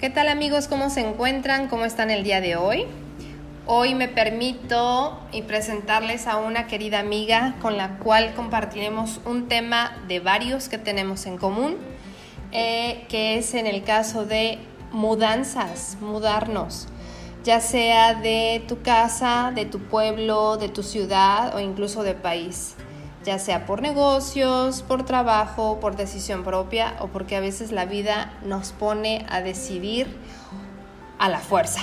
¿Qué 0.00 0.08
tal 0.08 0.28
amigos? 0.28 0.66
¿Cómo 0.66 0.88
se 0.88 1.06
encuentran? 1.06 1.68
¿Cómo 1.68 1.84
están 1.84 2.10
el 2.10 2.24
día 2.24 2.40
de 2.40 2.56
hoy? 2.56 2.86
Hoy 3.66 3.94
me 3.94 4.08
permito 4.08 5.20
y 5.30 5.42
presentarles 5.42 6.26
a 6.26 6.38
una 6.38 6.66
querida 6.66 7.00
amiga 7.00 7.56
con 7.60 7.76
la 7.76 7.98
cual 7.98 8.32
compartiremos 8.34 9.20
un 9.26 9.46
tema 9.46 9.94
de 10.08 10.18
varios 10.20 10.70
que 10.70 10.78
tenemos 10.78 11.26
en 11.26 11.36
común, 11.36 11.76
eh, 12.50 13.04
que 13.10 13.36
es 13.36 13.52
en 13.52 13.66
el 13.66 13.82
caso 13.82 14.24
de 14.24 14.58
mudanzas, 14.90 15.98
mudarnos, 16.00 16.88
ya 17.44 17.60
sea 17.60 18.14
de 18.14 18.64
tu 18.66 18.80
casa, 18.80 19.52
de 19.54 19.66
tu 19.66 19.80
pueblo, 19.80 20.56
de 20.56 20.70
tu 20.70 20.82
ciudad 20.82 21.54
o 21.54 21.60
incluso 21.60 22.04
de 22.04 22.14
país 22.14 22.74
ya 23.24 23.38
sea 23.38 23.66
por 23.66 23.82
negocios, 23.82 24.82
por 24.82 25.04
trabajo, 25.04 25.78
por 25.80 25.96
decisión 25.96 26.42
propia 26.42 26.94
o 27.00 27.08
porque 27.08 27.36
a 27.36 27.40
veces 27.40 27.72
la 27.72 27.84
vida 27.84 28.32
nos 28.42 28.72
pone 28.72 29.26
a 29.28 29.42
decidir 29.42 30.06
a 31.18 31.28
la 31.28 31.38
fuerza. 31.38 31.80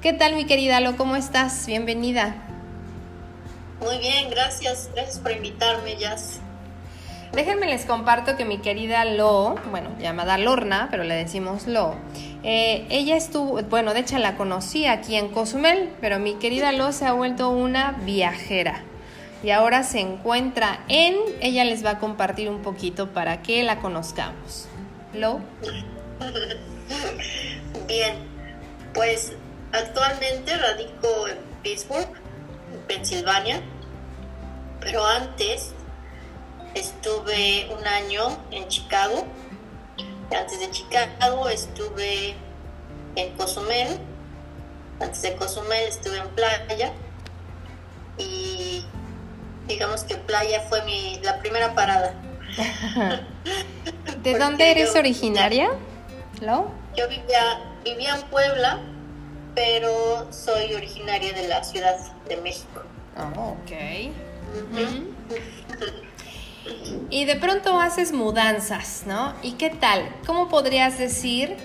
¿Qué 0.00 0.12
tal 0.12 0.34
mi 0.34 0.46
querida 0.46 0.80
Lo? 0.80 0.96
¿Cómo 0.96 1.16
estás? 1.16 1.66
Bienvenida. 1.66 2.36
Muy 3.80 3.98
bien, 3.98 4.30
gracias. 4.30 4.90
Gracias 4.94 5.18
por 5.18 5.32
invitarme, 5.32 5.96
Jazz. 5.96 6.40
Déjenme 7.32 7.66
les 7.66 7.84
comparto 7.84 8.36
que 8.36 8.46
mi 8.46 8.58
querida 8.58 9.04
Lo, 9.04 9.56
bueno, 9.70 9.90
llamada 10.00 10.38
Lorna, 10.38 10.88
pero 10.90 11.04
le 11.04 11.14
decimos 11.14 11.66
Lo, 11.66 11.94
eh, 12.42 12.86
ella 12.88 13.16
estuvo, 13.16 13.62
bueno, 13.64 13.92
de 13.92 14.00
hecho 14.00 14.16
la 14.16 14.36
conocí 14.36 14.86
aquí 14.86 15.16
en 15.16 15.28
Cozumel, 15.28 15.90
pero 16.00 16.18
mi 16.18 16.36
querida 16.36 16.72
Lo 16.72 16.90
se 16.92 17.04
ha 17.04 17.12
vuelto 17.12 17.50
una 17.50 17.92
viajera 18.06 18.82
y 19.42 19.50
ahora 19.50 19.82
se 19.82 20.00
encuentra 20.00 20.84
en, 20.88 21.16
ella 21.40 21.64
les 21.64 21.84
va 21.84 21.90
a 21.90 21.98
compartir 21.98 22.48
un 22.48 22.62
poquito 22.62 23.10
para 23.10 23.42
que 23.42 23.62
la 23.62 23.80
conozcamos. 23.80 24.68
¿Lo? 25.14 25.40
Bien, 27.86 28.16
pues 28.94 29.32
actualmente 29.72 30.56
radico 30.56 31.28
en 31.28 31.38
Pittsburgh, 31.62 32.08
Pensilvania, 32.86 33.62
pero 34.80 35.06
antes 35.06 35.72
estuve 36.74 37.68
un 37.76 37.86
año 37.86 38.38
en 38.50 38.68
Chicago. 38.68 39.24
Antes 40.36 40.60
de 40.60 40.70
Chicago 40.70 41.48
estuve 41.48 42.34
en 43.16 43.36
Cozumel. 43.36 43.98
Antes 45.00 45.22
de 45.22 45.36
Cozumel 45.36 45.88
estuve 45.88 46.18
en 46.18 46.28
Playa. 46.28 46.92
Y 48.18 48.84
digamos 49.68 50.02
que 50.04 50.16
playa 50.16 50.62
fue 50.68 50.82
mi, 50.84 51.20
la 51.22 51.38
primera 51.38 51.74
parada. 51.74 52.14
¿De 54.22 54.38
dónde 54.38 54.70
eres 54.70 54.96
originaria? 54.96 55.70
¿Lo? 56.40 56.72
Yo 56.96 57.08
vivía, 57.08 57.60
vivía 57.84 58.16
en 58.16 58.22
Puebla, 58.22 58.80
pero 59.54 60.26
soy 60.32 60.74
originaria 60.74 61.32
de 61.32 61.46
la 61.46 61.62
Ciudad 61.62 61.96
de 62.28 62.36
México. 62.38 62.82
Oh, 63.16 63.50
ok. 63.50 63.72
Y 67.10 67.24
de 67.24 67.36
pronto 67.36 67.80
haces 67.80 68.12
mudanzas, 68.12 69.04
¿no? 69.06 69.34
¿Y 69.42 69.52
qué 69.52 69.70
tal? 69.70 70.08
¿Cómo 70.26 70.48
podrías 70.48 70.98
decir 70.98 71.56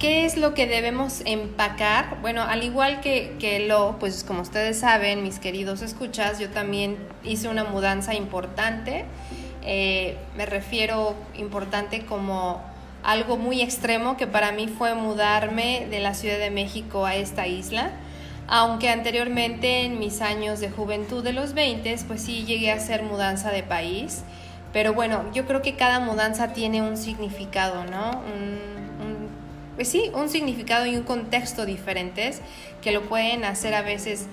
¿Qué 0.00 0.24
es 0.24 0.38
lo 0.38 0.54
que 0.54 0.66
debemos 0.66 1.20
empacar? 1.26 2.22
Bueno, 2.22 2.40
al 2.40 2.64
igual 2.64 3.02
que, 3.02 3.36
que, 3.38 3.66
lo, 3.66 3.98
pues 4.00 4.24
como 4.24 4.40
ustedes 4.40 4.78
saben, 4.78 5.22
mis 5.22 5.38
queridos 5.38 5.82
escuchas, 5.82 6.38
yo 6.38 6.48
también 6.48 6.96
hice 7.22 7.48
una 7.48 7.64
mudanza 7.64 8.14
importante. 8.14 9.04
Eh, 9.62 10.16
me 10.38 10.46
refiero 10.46 11.14
importante 11.36 12.06
como 12.06 12.62
algo 13.02 13.36
muy 13.36 13.60
extremo 13.60 14.16
que 14.16 14.26
para 14.26 14.52
mí 14.52 14.68
fue 14.68 14.94
mudarme 14.94 15.86
de 15.90 16.00
la 16.00 16.14
Ciudad 16.14 16.38
de 16.38 16.50
México 16.50 17.04
a 17.04 17.16
esta 17.16 17.46
isla. 17.46 17.90
Aunque 18.48 18.88
anteriormente 18.88 19.84
en 19.84 19.98
mis 19.98 20.22
años 20.22 20.60
de 20.60 20.70
juventud 20.70 21.22
de 21.22 21.34
los 21.34 21.52
20, 21.52 21.94
pues 22.08 22.22
sí 22.22 22.46
llegué 22.46 22.72
a 22.72 22.76
hacer 22.76 23.02
mudanza 23.02 23.50
de 23.50 23.62
país. 23.64 24.22
Pero 24.72 24.94
bueno, 24.94 25.24
yo 25.34 25.44
creo 25.44 25.60
que 25.60 25.76
cada 25.76 26.00
mudanza 26.00 26.54
tiene 26.54 26.80
un 26.80 26.96
significado, 26.96 27.84
¿no? 27.84 28.22
Pues 29.80 29.88
sí, 29.88 30.10
un 30.12 30.28
significado 30.28 30.84
y 30.84 30.94
un 30.94 31.04
contexto 31.04 31.64
diferentes 31.64 32.42
que 32.82 32.92
lo 32.92 33.08
pueden 33.08 33.46
hacer 33.46 33.72
a 33.72 33.80
veces 33.80 34.26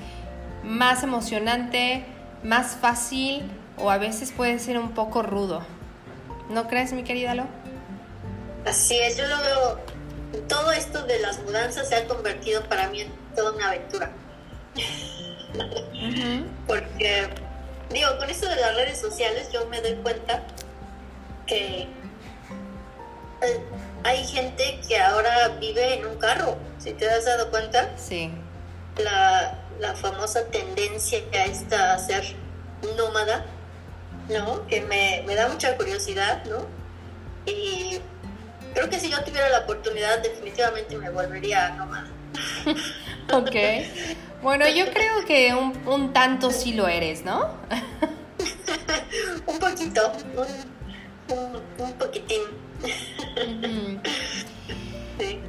más 0.65 1.03
emocionante, 1.03 2.03
más 2.43 2.75
fácil 2.75 3.49
o 3.77 3.89
a 3.89 3.97
veces 3.97 4.33
puede 4.33 4.59
ser 4.59 4.77
un 4.77 4.91
poco 4.91 5.23
rudo. 5.23 5.65
¿No 6.49 6.67
crees, 6.67 6.91
mi 6.91 7.03
querida 7.03 7.33
Lo? 7.33 7.45
Así 8.65 8.99
es, 8.99 9.15
yo 9.15 9.25
lo 9.25 9.37
veo, 9.37 9.79
todo 10.49 10.73
esto 10.73 11.05
de 11.05 11.17
las 11.19 11.41
mudanzas 11.43 11.87
se 11.87 11.95
ha 11.95 12.05
convertido 12.07 12.61
para 12.65 12.89
mí 12.89 13.03
en 13.03 13.11
toda 13.33 13.53
una 13.53 13.69
aventura. 13.69 14.11
Porque, 16.67 17.29
digo, 17.89 18.09
con 18.19 18.29
esto 18.29 18.49
de 18.49 18.57
las 18.57 18.75
redes 18.75 18.99
sociales 18.99 19.49
yo 19.53 19.65
me 19.69 19.79
doy 19.79 19.95
cuenta 20.03 20.43
que 21.45 21.87
eh, 23.43 23.61
hay 24.07 24.25
gente 24.25 24.79
que 24.87 24.97
ahora 24.97 25.49
vive 25.59 25.95
en 25.95 26.05
un 26.05 26.17
carro, 26.17 26.57
si 26.77 26.93
te 26.93 27.09
has 27.09 27.25
dado 27.25 27.49
cuenta. 27.51 27.89
Sí. 27.97 28.31
La, 28.97 29.63
famosa 29.95 30.45
tendencia 30.45 31.19
a 31.33 31.45
esta 31.45 31.93
a 31.93 31.99
ser 31.99 32.23
nómada, 32.97 33.45
¿no? 34.29 34.65
Que 34.67 34.81
me, 34.81 35.23
da 35.35 35.49
mucha 35.49 35.75
curiosidad, 35.75 36.43
¿no? 36.45 36.65
Y 37.45 37.99
creo 38.73 38.89
que 38.89 38.99
si 38.99 39.09
yo 39.09 39.21
tuviera 39.23 39.49
la 39.49 39.59
oportunidad, 39.59 40.19
definitivamente 40.19 40.97
me 40.97 41.09
volvería 41.09 41.69
nómada. 41.71 42.07
ok. 43.33 43.55
Bueno, 44.41 44.67
yo 44.69 44.85
creo 44.91 45.25
que 45.25 45.53
un, 45.53 45.85
un 45.85 46.13
tanto 46.13 46.51
sí 46.51 46.73
lo 46.73 46.87
eres, 46.87 47.25
¿no? 47.25 47.57
un 49.47 49.59
poquito, 49.59 50.13
un, 51.29 51.61
un 51.83 51.93
poquitín. 51.93 52.66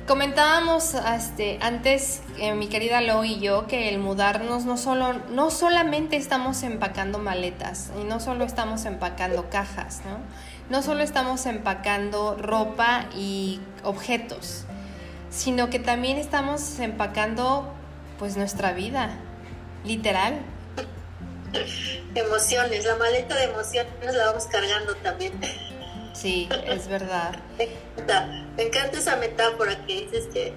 Comentábamos 0.07 0.95
este, 0.95 1.59
antes, 1.61 2.23
eh, 2.39 2.55
mi 2.55 2.69
querida 2.69 3.03
Lo 3.03 3.25
y 3.25 3.41
yo, 3.41 3.67
que 3.67 3.91
el 3.91 3.99
mudarnos 3.99 4.65
no, 4.65 4.79
solo, 4.79 5.13
no 5.29 5.51
solamente 5.51 6.17
estamos 6.17 6.63
empacando 6.63 7.19
maletas 7.19 7.91
y 8.01 8.05
no 8.05 8.19
solo 8.19 8.45
estamos 8.45 8.87
empacando 8.87 9.51
cajas, 9.51 10.01
¿no? 10.07 10.19
No 10.71 10.83
solo 10.83 11.03
estamos 11.03 11.45
empacando 11.45 12.37
ropa 12.41 13.05
y 13.15 13.61
objetos, 13.85 14.65
sino 15.29 15.69
que 15.69 15.79
también 15.79 16.17
estamos 16.17 16.79
empacando 16.79 17.71
pues 18.19 18.39
nuestra 18.39 18.73
vida, 18.73 19.11
literal. 19.85 20.41
Emociones, 22.15 22.87
la 22.87 22.97
maleta 22.97 23.37
de 23.37 23.45
emociones 23.45 24.15
la 24.15 24.27
vamos 24.27 24.47
cargando 24.47 24.95
también. 24.97 25.33
Sí, 26.21 26.49
es 26.67 26.89
verdad. 26.89 27.39
Me 28.57 28.65
encanta, 28.65 28.99
esa 28.99 29.17
metáfora 29.17 29.87
que 29.87 30.03
dices 30.03 30.27
que, 30.33 30.53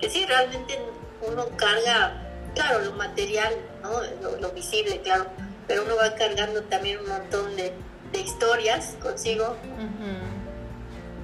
que 0.00 0.08
sí, 0.08 0.24
realmente 0.24 0.78
uno 1.26 1.48
carga, 1.56 2.22
claro, 2.54 2.78
lo 2.78 2.92
material, 2.92 3.52
¿no? 3.82 4.00
lo, 4.38 4.50
visible, 4.52 5.00
claro, 5.00 5.26
pero 5.66 5.82
uno 5.82 5.96
va 5.96 6.14
cargando 6.14 6.62
también 6.62 7.00
un 7.00 7.08
montón 7.08 7.56
de, 7.56 7.72
historias 8.12 8.94
consigo, 9.02 9.56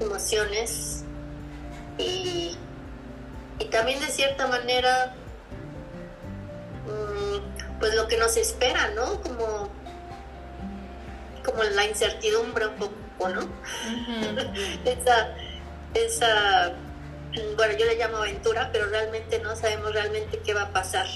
emociones 0.00 1.04
y, 1.98 2.56
y 3.58 3.64
también 3.66 4.00
de 4.00 4.06
cierta 4.06 4.48
manera 4.48 5.14
mm, 6.86 7.78
pues 7.78 7.94
lo 7.94 8.08
que 8.08 8.16
nos 8.16 8.36
espera, 8.36 8.88
¿no? 8.96 9.20
Como, 9.20 9.68
como 11.44 11.62
la 11.62 11.84
incertidumbre 11.84 12.68
un 12.68 12.74
poco 12.76 12.97
¿no? 13.26 13.40
esa, 14.84 15.34
esa, 15.94 16.72
bueno, 17.56 17.76
yo 17.78 17.86
le 17.86 17.96
llamo 17.96 18.18
aventura, 18.18 18.70
pero 18.72 18.86
realmente 18.86 19.40
no 19.40 19.56
sabemos 19.56 19.92
realmente 19.92 20.38
qué 20.44 20.54
va 20.54 20.62
a 20.62 20.72
pasar. 20.72 21.06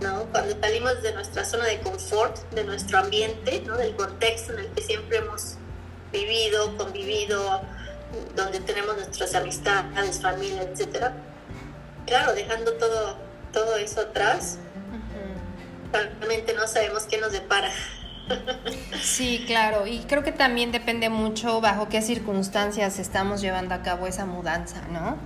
¿no? 0.00 0.24
Cuando 0.32 0.58
salimos 0.60 1.02
de 1.02 1.12
nuestra 1.12 1.44
zona 1.44 1.66
de 1.66 1.80
confort, 1.80 2.36
de 2.50 2.64
nuestro 2.64 2.98
ambiente, 2.98 3.62
¿no? 3.66 3.76
del 3.76 3.94
contexto 3.94 4.52
en 4.52 4.60
el 4.60 4.66
que 4.68 4.82
siempre 4.82 5.18
hemos 5.18 5.56
vivido, 6.12 6.76
convivido, 6.76 7.62
donde 8.34 8.60
tenemos 8.60 8.96
nuestras 8.96 9.34
amistades, 9.34 10.20
familia, 10.20 10.62
etcétera. 10.62 11.12
Claro, 12.06 12.34
dejando 12.34 12.72
todo, 12.74 13.16
todo 13.52 13.76
eso 13.76 14.00
atrás, 14.00 14.58
realmente 15.92 16.54
no 16.54 16.66
sabemos 16.66 17.04
qué 17.04 17.18
nos 17.18 17.32
depara. 17.32 17.70
Sí, 19.00 19.44
claro, 19.46 19.86
y 19.86 20.00
creo 20.00 20.24
que 20.24 20.32
también 20.32 20.72
depende 20.72 21.08
mucho 21.08 21.60
bajo 21.60 21.88
qué 21.88 22.02
circunstancias 22.02 22.98
estamos 22.98 23.40
llevando 23.40 23.74
a 23.74 23.82
cabo 23.82 24.06
esa 24.06 24.26
mudanza, 24.26 24.82
¿no? 24.90 25.16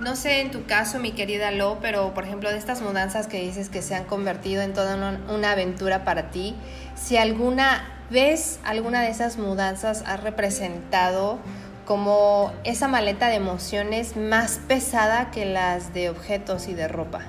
No 0.00 0.16
sé 0.16 0.40
en 0.40 0.50
tu 0.50 0.66
caso, 0.66 0.98
mi 0.98 1.12
querida 1.12 1.52
Lo, 1.52 1.78
pero 1.80 2.12
por 2.14 2.24
ejemplo 2.24 2.50
de 2.50 2.58
estas 2.58 2.80
mudanzas 2.80 3.28
que 3.28 3.40
dices 3.40 3.68
que 3.68 3.80
se 3.80 3.94
han 3.94 4.04
convertido 4.04 4.62
en 4.62 4.74
toda 4.74 4.96
una, 4.96 5.52
aventura 5.52 6.04
para 6.04 6.30
ti, 6.30 6.56
si 6.96 7.16
alguna 7.16 7.88
vez 8.10 8.58
alguna 8.64 9.02
de 9.02 9.08
esas 9.08 9.38
mudanzas 9.38 10.02
ha 10.06 10.16
representado 10.16 11.38
como 11.86 12.52
esa 12.64 12.88
maleta 12.88 13.28
de 13.28 13.36
emociones 13.36 14.16
más 14.16 14.58
pesada 14.66 15.30
que 15.30 15.44
las 15.44 15.94
de 15.94 16.10
objetos 16.10 16.66
y 16.66 16.74
de 16.74 16.88
ropa. 16.88 17.20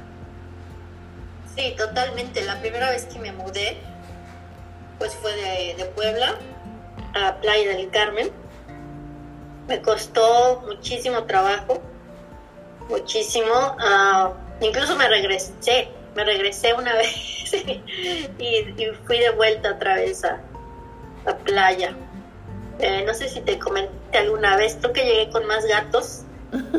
Sí, 1.56 1.74
totalmente. 1.78 2.44
La 2.44 2.60
primera 2.60 2.90
vez 2.90 3.06
que 3.06 3.20
me 3.20 3.32
mudé, 3.32 3.78
pues 4.98 5.14
fue 5.16 5.34
de, 5.34 5.86
Puebla 5.96 6.36
a 7.14 7.36
Playa 7.42 7.70
del 7.70 7.90
Carmen. 7.90 8.32
Me 9.68 9.82
costó 9.82 10.64
muchísimo 10.68 11.24
trabajo, 11.24 11.82
muchísimo. 12.90 13.54
Ah, 13.80 14.34
incluso 14.62 14.96
me 14.96 15.08
regresé, 15.08 15.90
me 16.16 16.24
regresé 16.24 16.74
una 16.74 16.94
vez 16.96 17.54
y, 18.40 18.86
fui 19.06 19.20
de 19.20 19.32
vuelta 19.32 19.74
otra 19.74 19.96
vez 19.96 20.24
a, 20.24 20.42
a 21.26 21.38
playa. 21.38 21.96
Eh, 22.80 23.04
no 23.06 23.14
sé 23.14 23.30
si 23.30 23.42
te 23.42 23.58
comenté 23.58 24.18
alguna 24.18 24.58
vez, 24.58 24.78
creo 24.80 24.94
que 24.94 25.06
llegué 25.06 25.30
con 25.30 25.46
más 25.46 25.66
gatos 25.66 26.24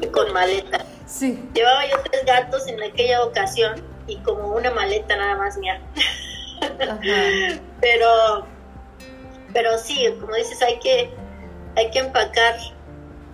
que 0.01 0.11
con 0.11 0.33
maleta. 0.33 0.85
Sí. 1.07 1.41
Llevaba 1.55 1.87
yo 1.87 1.99
tres 2.11 2.25
gatos 2.25 2.67
en 2.67 2.83
aquella 2.83 3.23
ocasión 3.23 3.81
y 4.09 4.17
como 4.23 4.49
una 4.57 4.73
maleta 4.73 5.15
nada 5.15 5.37
más 5.37 5.57
mía. 5.57 5.81
pero, 7.81 8.47
pero 9.53 9.79
sí, 9.79 10.07
como 10.21 10.35
dices, 10.35 10.61
hay 10.63 10.79
que, 10.79 11.11
hay 11.77 11.91
que 11.91 11.99
empacar 11.99 12.57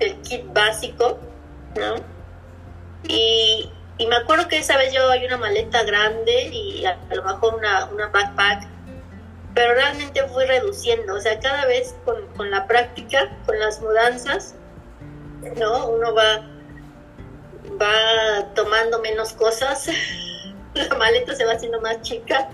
el 0.01 0.21
kit 0.23 0.45
básico, 0.53 1.19
¿no? 1.77 1.97
Y, 3.09 3.71
me 4.09 4.17
acuerdo 4.17 4.49
que 4.49 4.59
esa 4.59 4.77
vez 4.77 4.93
yo 4.93 5.09
hay 5.11 5.25
una 5.25 5.37
maleta 5.37 5.85
grande 5.85 6.49
y 6.53 6.85
a, 6.85 6.99
lo 7.15 7.23
mejor 7.23 7.55
una, 7.55 7.85
una 7.87 8.09
backpack 8.09 8.67
pero 9.55 9.75
realmente 9.75 10.27
fui 10.29 10.45
reduciendo, 10.45 11.15
o 11.15 11.21
sea, 11.21 11.39
cada 11.39 11.67
vez 11.67 11.95
con, 12.05 12.51
la 12.51 12.67
práctica, 12.67 13.37
con 13.45 13.59
las 13.59 13.81
mudanzas, 13.81 14.55
¿no? 15.57 15.89
Uno 15.89 16.15
va, 16.15 16.49
va 17.81 18.55
tomando 18.55 19.01
menos 19.01 19.33
cosas, 19.35 19.89
la 20.75 20.97
maleta 20.97 21.35
se 21.35 21.45
va 21.45 21.53
haciendo 21.53 21.81
más 21.81 22.01
chica 22.01 22.49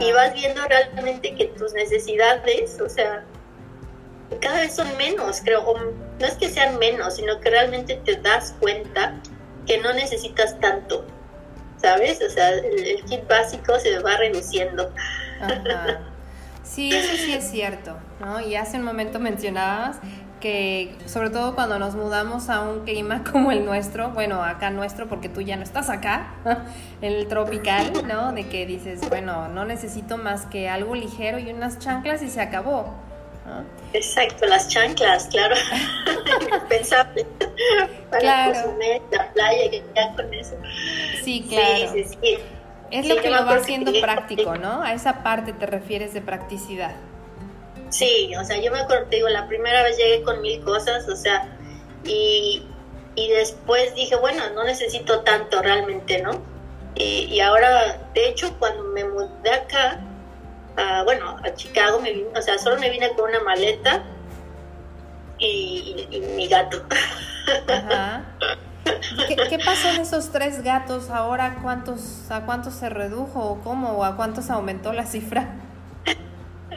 y 0.00 0.12
vas 0.12 0.34
viendo 0.34 0.62
realmente 0.64 1.34
que 1.34 1.46
tus 1.46 1.72
necesidades, 1.72 2.80
o 2.80 2.88
sea, 2.88 3.24
cada 4.40 4.60
vez 4.60 4.74
son 4.74 4.96
menos, 4.96 5.40
creo, 5.42 5.64
no 6.18 6.26
es 6.26 6.34
que 6.34 6.48
sean 6.48 6.78
menos, 6.78 7.16
sino 7.16 7.40
que 7.40 7.50
realmente 7.50 7.96
te 8.04 8.16
das 8.16 8.54
cuenta 8.60 9.14
que 9.66 9.78
no 9.78 9.92
necesitas 9.92 10.58
tanto, 10.60 11.06
¿sabes? 11.76 12.20
O 12.22 12.30
sea, 12.30 12.50
el, 12.50 12.86
el 12.86 13.04
kit 13.04 13.26
básico 13.28 13.78
se 13.78 13.98
va 14.00 14.16
reduciendo. 14.16 14.92
Ajá. 15.40 16.00
Sí, 16.62 16.94
eso 16.94 17.16
sí 17.16 17.32
es 17.32 17.50
cierto, 17.50 17.96
¿no? 18.20 18.40
Y 18.40 18.54
hace 18.54 18.76
un 18.76 18.84
momento 18.84 19.18
mencionabas 19.18 19.98
que 20.40 20.94
sobre 21.06 21.30
todo 21.30 21.54
cuando 21.54 21.78
nos 21.78 21.94
mudamos 21.94 22.48
a 22.48 22.60
un 22.60 22.84
clima 22.84 23.22
como 23.32 23.52
el 23.52 23.64
nuestro, 23.64 24.10
bueno, 24.10 24.42
acá 24.42 24.70
nuestro 24.70 25.08
porque 25.08 25.28
tú 25.28 25.40
ya 25.40 25.56
no 25.56 25.62
estás 25.62 25.90
acá, 25.90 26.34
el 27.02 27.28
tropical, 27.28 27.92
¿no? 28.06 28.32
De 28.32 28.48
que 28.48 28.66
dices, 28.66 29.00
bueno, 29.08 29.48
no 29.48 29.64
necesito 29.64 30.16
más 30.18 30.46
que 30.46 30.68
algo 30.68 30.94
ligero 30.94 31.38
y 31.38 31.50
unas 31.50 31.78
chanclas 31.78 32.22
y 32.22 32.28
se 32.28 32.40
acabó. 32.40 32.94
Exacto, 33.94 34.46
las 34.46 34.68
chanclas, 34.68 35.26
claro, 35.28 35.54
indispensable 36.42 37.26
para 38.10 38.20
claro. 38.20 38.76
la 39.10 39.32
playa, 39.32 39.70
que 39.70 39.82
ya 39.96 40.14
con 40.14 40.34
eso. 40.34 40.54
Sí, 41.24 41.46
claro. 41.48 41.92
Sí, 41.92 42.04
sí, 42.04 42.18
sí. 42.20 42.38
Es 42.90 43.06
lo 43.06 43.16
que 43.16 43.30
lo 43.30 43.44
va 43.44 43.54
haciendo 43.54 43.92
práctico, 44.00 44.56
¿no? 44.56 44.82
A 44.82 44.92
esa 44.92 45.22
parte 45.22 45.52
te 45.52 45.66
refieres 45.66 46.14
de 46.14 46.20
practicidad. 46.20 46.94
Sí, 47.90 48.32
o 48.36 48.44
sea, 48.44 48.60
yo 48.60 48.70
me 48.70 48.80
acuerdo, 48.80 49.06
digo, 49.10 49.28
la 49.28 49.46
primera 49.46 49.82
vez 49.82 49.96
llegué 49.96 50.22
con 50.22 50.40
mil 50.40 50.62
cosas, 50.62 51.08
o 51.08 51.16
sea, 51.16 51.56
y, 52.04 52.64
después 53.16 53.94
dije, 53.94 54.16
bueno, 54.16 54.42
no 54.54 54.64
necesito 54.64 55.20
tanto 55.20 55.60
realmente, 55.62 56.22
¿no? 56.22 56.42
Y, 56.94 57.38
ahora, 57.40 57.98
de 58.14 58.28
hecho, 58.28 58.56
cuando 58.58 58.84
me 58.84 59.04
mudé 59.04 59.50
acá, 59.50 60.00
bueno, 61.04 61.36
a 61.44 61.54
Chicago, 61.54 62.00
me 62.00 62.24
o 62.36 62.42
sea, 62.42 62.58
solo 62.58 62.78
me 62.78 62.90
vine 62.90 63.10
con 63.14 63.30
una 63.30 63.40
maleta 63.40 64.02
y, 65.38 66.06
y 66.10 66.20
mi 66.20 66.48
gato. 66.48 66.82
Ajá. 67.68 68.24
¿Qué, 69.48 69.58
pasó 69.64 69.88
en 69.88 70.00
esos 70.00 70.30
tres 70.30 70.62
gatos 70.62 71.10
ahora? 71.10 71.58
¿Cuántos, 71.62 72.30
¿A 72.30 72.44
cuántos 72.46 72.74
se 72.74 72.88
redujo 72.88 73.40
o 73.40 73.60
cómo? 73.60 73.92
¿O 73.92 74.04
a 74.04 74.16
cuántos 74.16 74.50
aumentó 74.50 74.92
la 74.92 75.06
cifra? 75.06 75.54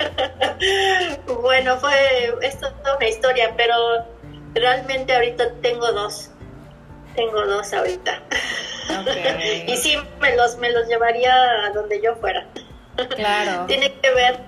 bueno, 1.42 1.78
fue 1.78 2.36
esto 2.42 2.68
es 2.68 2.74
una 2.98 3.08
historia, 3.08 3.54
pero 3.58 3.76
realmente 4.54 5.14
ahorita 5.14 5.54
tengo 5.62 5.92
dos. 5.92 6.32
Tengo 7.16 7.46
dos 7.46 7.74
ahorita. 7.74 8.22
y 9.68 9.78
sí, 9.78 9.98
me 10.20 10.36
los, 10.36 10.58
me 10.58 10.72
los 10.72 10.88
llevaría 10.88 11.34
a 11.66 11.70
donde 11.72 12.02
yo 12.02 12.16
fuera. 12.16 12.48
Claro. 13.16 13.66
Tiene 13.68 13.94
que 14.02 14.14
ver 14.14 14.40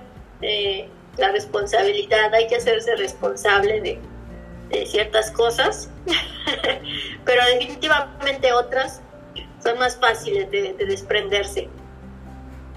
eh, 0.42 0.88
la 1.16 1.30
responsabilidad, 1.32 2.32
hay 2.34 2.46
que 2.46 2.56
hacerse 2.56 2.96
responsable 2.96 3.80
de, 3.80 4.00
de 4.70 4.86
ciertas 4.86 5.30
cosas, 5.30 5.90
pero 7.24 7.44
definitivamente 7.46 8.52
otras 8.52 9.02
son 9.62 9.78
más 9.78 9.96
fáciles 9.96 10.50
de, 10.50 10.74
desprenderse. 10.74 11.68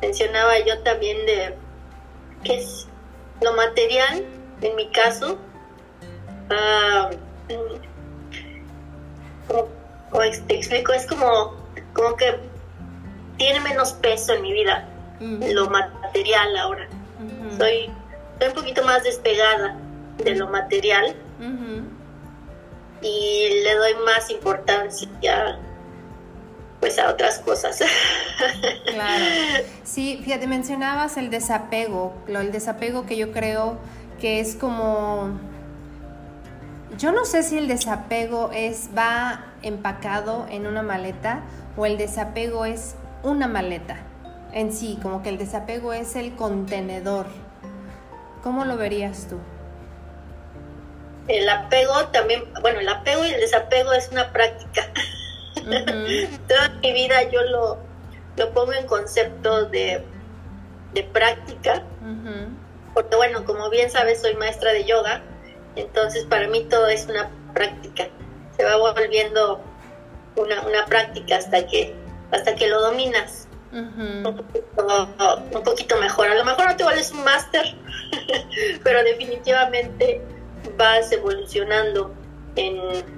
Mencionaba 0.02 0.60
yo 0.60 0.80
también 0.80 1.26
de 1.26 1.54
es 2.44 2.88
lo 3.42 3.54
material, 3.54 4.26
en 4.62 4.76
mi 4.76 4.88
caso, 4.90 5.38
ah, 6.50 7.10
como, 9.48 9.68
te 10.48 10.56
explico, 10.56 10.94
es 10.94 11.06
como, 11.06 11.56
como 11.94 12.16
que 12.16 12.40
tiene 13.38 13.60
menos 13.62 13.94
peso 13.94 14.34
en 14.34 14.42
mi 14.42 14.54
vida, 14.54 14.88
lo 15.20 15.70
material 15.70 16.58
ahora. 16.58 16.88
soy, 17.58 17.92
soy 18.40 18.48
un 18.48 18.54
poquito 18.54 18.84
más 18.84 19.04
despegada 19.04 19.78
de 20.18 20.36
lo 20.36 20.48
material 20.48 21.16
y 23.02 23.62
le 23.64 23.76
doy 23.76 23.94
más 24.06 24.30
importancia 24.32 25.60
pues 26.80 27.00
a 27.00 27.10
otras 27.10 27.40
cosas. 27.40 27.80
Claro. 28.86 29.26
Sí, 29.84 30.20
fíjate, 30.24 30.48
mencionabas 30.48 31.18
el 31.18 31.30
desapego, 31.30 32.14
lo, 32.28 32.42
el 32.42 32.52
desapego 32.52 33.06
que 33.06 33.16
yo 33.16 33.32
creo 33.32 33.78
que 34.20 34.40
es 34.42 34.56
como 34.56 35.40
yo 36.98 37.12
no 37.12 37.26
sé 37.26 37.42
si 37.42 37.58
el 37.58 37.68
desapego 37.68 38.52
es 38.54 38.90
va 38.96 39.46
empacado 39.62 40.46
en 40.50 40.68
una 40.68 40.84
maleta 40.84 41.42
o 41.78 41.86
el 41.86 41.98
desapego 41.98 42.66
es 42.66 42.96
una 43.24 43.48
maleta 43.48 43.98
en 44.52 44.74
sí, 44.74 45.00
como 45.02 45.24
que 45.24 45.30
el 45.30 45.38
desapego 45.38 45.94
es 45.94 46.16
el 46.16 46.36
contenedor. 46.36 47.28
¿Cómo 48.44 48.66
lo 48.66 48.78
verías 48.78 49.28
tú? 49.28 49.40
el 51.28 51.50
apego 51.50 52.08
también, 52.08 52.44
bueno, 52.62 52.80
el 52.80 52.90
apego 52.90 53.26
y 53.26 53.30
el 53.30 53.42
desapego 53.42 53.94
es 53.94 54.10
una 54.12 54.32
práctica. 54.32 54.84
Toda 56.48 56.70
mi 56.82 56.94
vida 56.94 57.24
yo 57.30 57.42
lo, 57.44 57.78
lo 58.38 58.54
pongo 58.54 58.74
en 58.74 58.86
concepto 58.86 59.66
de, 59.66 60.04
práctica, 61.14 61.84
porque 62.96 63.16
bueno, 63.16 63.46
como 63.46 63.70
bien 63.70 63.92
sabes, 63.92 64.22
soy 64.22 64.34
maestra 64.36 64.74
de 64.74 64.84
yoga, 64.84 65.22
entonces 65.76 66.26
para 66.26 66.48
mí 66.48 66.64
todo 66.64 66.88
es 66.88 67.06
una 67.06 67.30
práctica, 67.54 68.08
se 68.56 68.64
va 68.64 68.78
volviendo 68.78 69.62
una, 70.36 70.62
una 70.62 70.86
práctica 70.86 71.38
hasta 71.38 71.68
que, 71.68 71.94
hasta 72.32 72.56
que 72.56 72.68
lo 72.68 72.82
dominas. 72.82 73.48
un, 73.72 74.24
poquito, 74.24 75.14
un 75.52 75.64
poquito 75.64 75.98
mejor. 75.98 76.30
A 76.30 76.36
lo 76.36 76.46
mejor 76.46 76.66
no 76.66 76.76
te 76.76 76.84
vuelves 76.84 77.12
un 77.12 77.24
máster, 77.24 77.76
pero 78.84 79.04
definitivamente 79.04 80.22
vas 80.78 81.12
evolucionando 81.12 82.12
en, 82.56 83.17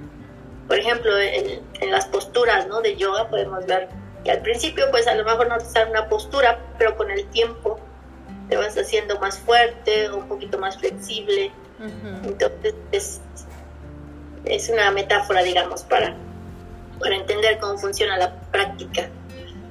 por 0.70 0.78
ejemplo, 0.78 1.18
en, 1.18 1.90
las 1.90 2.06
posturas 2.06 2.68
¿no? 2.68 2.80
de 2.80 2.94
yoga 2.94 3.28
podemos 3.28 3.66
ver 3.66 3.88
que 4.22 4.30
al 4.30 4.40
principio 4.40 4.88
pues 4.92 5.08
a 5.08 5.16
lo 5.16 5.24
mejor 5.24 5.48
no 5.48 5.58
te 5.58 5.64
sale 5.64 5.90
una 5.90 6.08
postura, 6.08 6.60
pero 6.78 6.96
con 6.96 7.10
el 7.10 7.26
tiempo 7.30 7.80
te 8.48 8.56
vas 8.56 8.78
haciendo 8.78 9.18
más 9.18 9.40
fuerte 9.40 10.08
un 10.12 10.28
poquito 10.28 10.58
más 10.58 10.78
flexible. 10.78 11.50
Entonces 12.22 12.74
es, 12.92 13.20
es, 14.44 14.68
una 14.68 14.92
metáfora, 14.92 15.42
digamos, 15.42 15.82
para, 15.82 16.14
para 17.00 17.16
entender 17.16 17.58
cómo 17.58 17.76
funciona 17.76 18.16
la 18.16 18.40
práctica. 18.52 19.10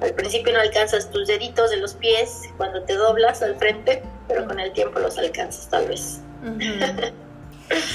Al 0.02 0.12
principio 0.12 0.52
no 0.52 0.60
alcanzas 0.60 1.10
tus 1.10 1.28
deditos 1.28 1.70
de 1.70 1.78
los 1.78 1.94
pies 1.94 2.42
cuando 2.58 2.82
te 2.82 2.92
doblas 2.92 3.40
al 3.40 3.56
frente, 3.56 4.02
pero 4.28 4.46
con 4.46 4.60
el 4.60 4.70
tiempo 4.72 4.98
los 4.98 5.16
alcanzas 5.16 5.66
tal 5.70 5.88
vez. 5.88 6.20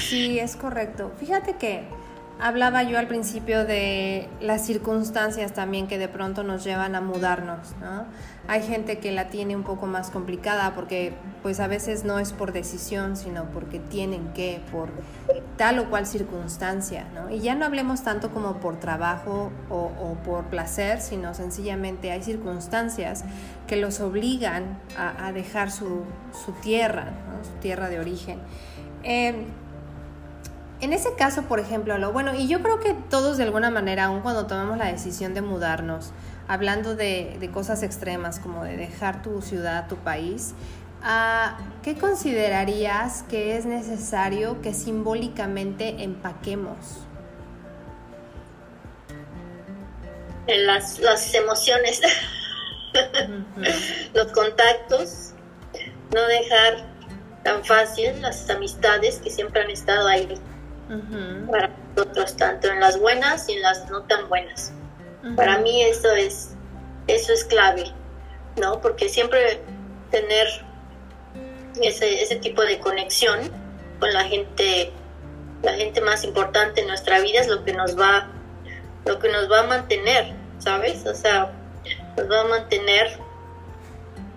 Sí, 0.08 0.40
es 0.40 0.56
correcto. 0.56 1.12
Fíjate 1.20 1.56
que 1.56 1.84
hablaba 2.38 2.82
yo 2.82 2.98
al 2.98 3.08
principio 3.08 3.64
de 3.64 4.28
las 4.40 4.66
circunstancias 4.66 5.52
también 5.52 5.86
que 5.86 5.98
de 5.98 6.08
pronto 6.08 6.42
nos 6.42 6.64
llevan 6.64 6.94
a 6.94 7.00
mudarnos, 7.00 7.74
¿no? 7.80 8.04
Hay 8.48 8.62
gente 8.62 8.98
que 8.98 9.10
la 9.10 9.28
tiene 9.28 9.56
un 9.56 9.64
poco 9.64 9.86
más 9.86 10.10
complicada 10.10 10.74
porque 10.74 11.14
pues 11.42 11.58
a 11.60 11.66
veces 11.66 12.04
no 12.04 12.18
es 12.18 12.32
por 12.32 12.52
decisión, 12.52 13.16
sino 13.16 13.44
porque 13.46 13.80
tienen 13.80 14.32
que, 14.34 14.60
por 14.70 14.90
tal 15.56 15.78
o 15.78 15.90
cual 15.90 16.06
circunstancia, 16.06 17.06
¿no? 17.14 17.30
Y 17.30 17.40
ya 17.40 17.54
no 17.54 17.64
hablemos 17.64 18.04
tanto 18.04 18.30
como 18.30 18.58
por 18.58 18.78
trabajo 18.78 19.50
o, 19.70 20.16
por 20.24 20.44
placer, 20.44 21.00
sino 21.00 21.34
sencillamente 21.34 22.12
hay 22.12 22.22
circunstancias 22.22 23.24
que 23.66 23.76
los 23.76 24.00
obligan 24.00 24.78
a, 24.96 25.32
dejar 25.32 25.70
su, 25.70 26.04
tierra, 26.62 27.12
su 27.42 27.60
tierra 27.60 27.88
de 27.88 27.98
origen. 27.98 28.38
Eh, 29.02 29.46
en 30.80 30.92
ese 30.92 31.14
caso, 31.14 31.42
por 31.42 31.58
ejemplo, 31.58 31.96
lo 31.96 32.12
bueno, 32.12 32.34
y 32.34 32.48
yo 32.48 32.62
creo 32.62 32.80
que 32.80 32.94
todos 33.08 33.38
de 33.38 33.44
alguna 33.44 33.70
manera, 33.70 34.04
aun 34.04 34.20
cuando 34.20 34.46
tomamos 34.46 34.76
la 34.76 34.86
decisión 34.86 35.32
de 35.32 35.40
mudarnos, 35.40 36.12
hablando 36.48 36.94
de, 36.94 37.50
cosas 37.52 37.82
extremas 37.82 38.38
como 38.38 38.64
de 38.64 38.76
dejar 38.76 39.22
tu 39.22 39.40
ciudad, 39.40 39.88
tu 39.88 39.96
país, 39.96 40.52
ah, 41.02 41.58
¿qué 41.82 41.96
considerarías 41.96 43.22
que 43.22 43.56
es 43.56 43.64
necesario 43.64 44.60
que 44.60 44.74
simbólicamente 44.74 46.02
empaquemos? 46.02 46.76
Las, 50.46 51.00
las 51.00 51.34
emociones, 51.34 52.02
los 54.14 54.30
contactos, 54.32 55.32
no 56.14 56.26
dejar 56.26 56.86
tan 57.42 57.64
fácil 57.64 58.20
las 58.20 58.48
amistades 58.50 59.16
que 59.16 59.30
siempre 59.30 59.62
han 59.62 59.70
estado 59.70 60.06
ahí 60.06 60.38
para 61.50 61.70
nosotros, 61.96 62.36
tanto 62.36 62.68
en 62.68 62.80
las 62.80 62.98
buenas 63.00 63.48
y 63.48 63.54
en 63.54 63.62
las 63.62 63.90
no 63.90 64.02
tan 64.02 64.28
buenas. 64.28 64.72
Para 65.34 65.58
mí 65.58 65.82
eso 65.82 66.12
es, 66.12 66.54
eso 67.08 67.32
es 67.32 67.44
clave, 67.44 67.92
¿no? 68.56 68.80
Porque 68.80 69.08
siempre 69.08 69.60
tener 70.10 70.46
ese, 71.82 72.22
ese 72.22 72.36
tipo 72.36 72.62
de 72.62 72.78
conexión 72.78 73.50
con 73.98 74.12
la 74.12 74.24
gente, 74.24 74.92
la 75.62 75.72
gente 75.74 76.00
más 76.00 76.24
importante 76.24 76.82
en 76.82 76.86
nuestra 76.86 77.20
vida 77.20 77.40
es 77.40 77.48
lo 77.48 77.64
que 77.64 77.72
nos 77.72 77.98
va, 77.98 78.28
lo 79.04 79.18
que 79.18 79.28
nos 79.30 79.50
va 79.50 79.60
a 79.60 79.66
mantener, 79.66 80.32
¿sabes? 80.58 81.04
O 81.06 81.14
sea, 81.14 81.52
nos 82.16 82.30
va 82.30 82.40
a 82.42 82.44
mantener 82.44 83.18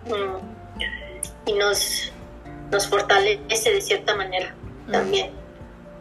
mm, 0.06 1.50
y 1.50 1.54
nos, 1.54 2.12
nos 2.72 2.88
fortalece 2.88 3.72
de 3.72 3.82
cierta 3.82 4.16
manera 4.16 4.56
también. 4.92 5.39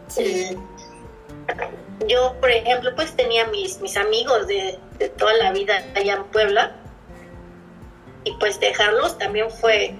Sí. 0.08 0.56
Yo, 2.06 2.34
por 2.40 2.50
ejemplo, 2.50 2.94
pues 2.94 3.14
tenía 3.16 3.46
mis, 3.46 3.80
mis 3.80 3.96
amigos 3.96 4.46
de, 4.46 4.78
toda 5.16 5.34
la 5.34 5.52
vida 5.52 5.82
allá 5.94 6.14
en 6.14 6.24
Puebla 6.24 6.72
y 8.24 8.32
pues 8.38 8.58
dejarlos 8.60 9.18
también 9.18 9.50
fue, 9.50 9.94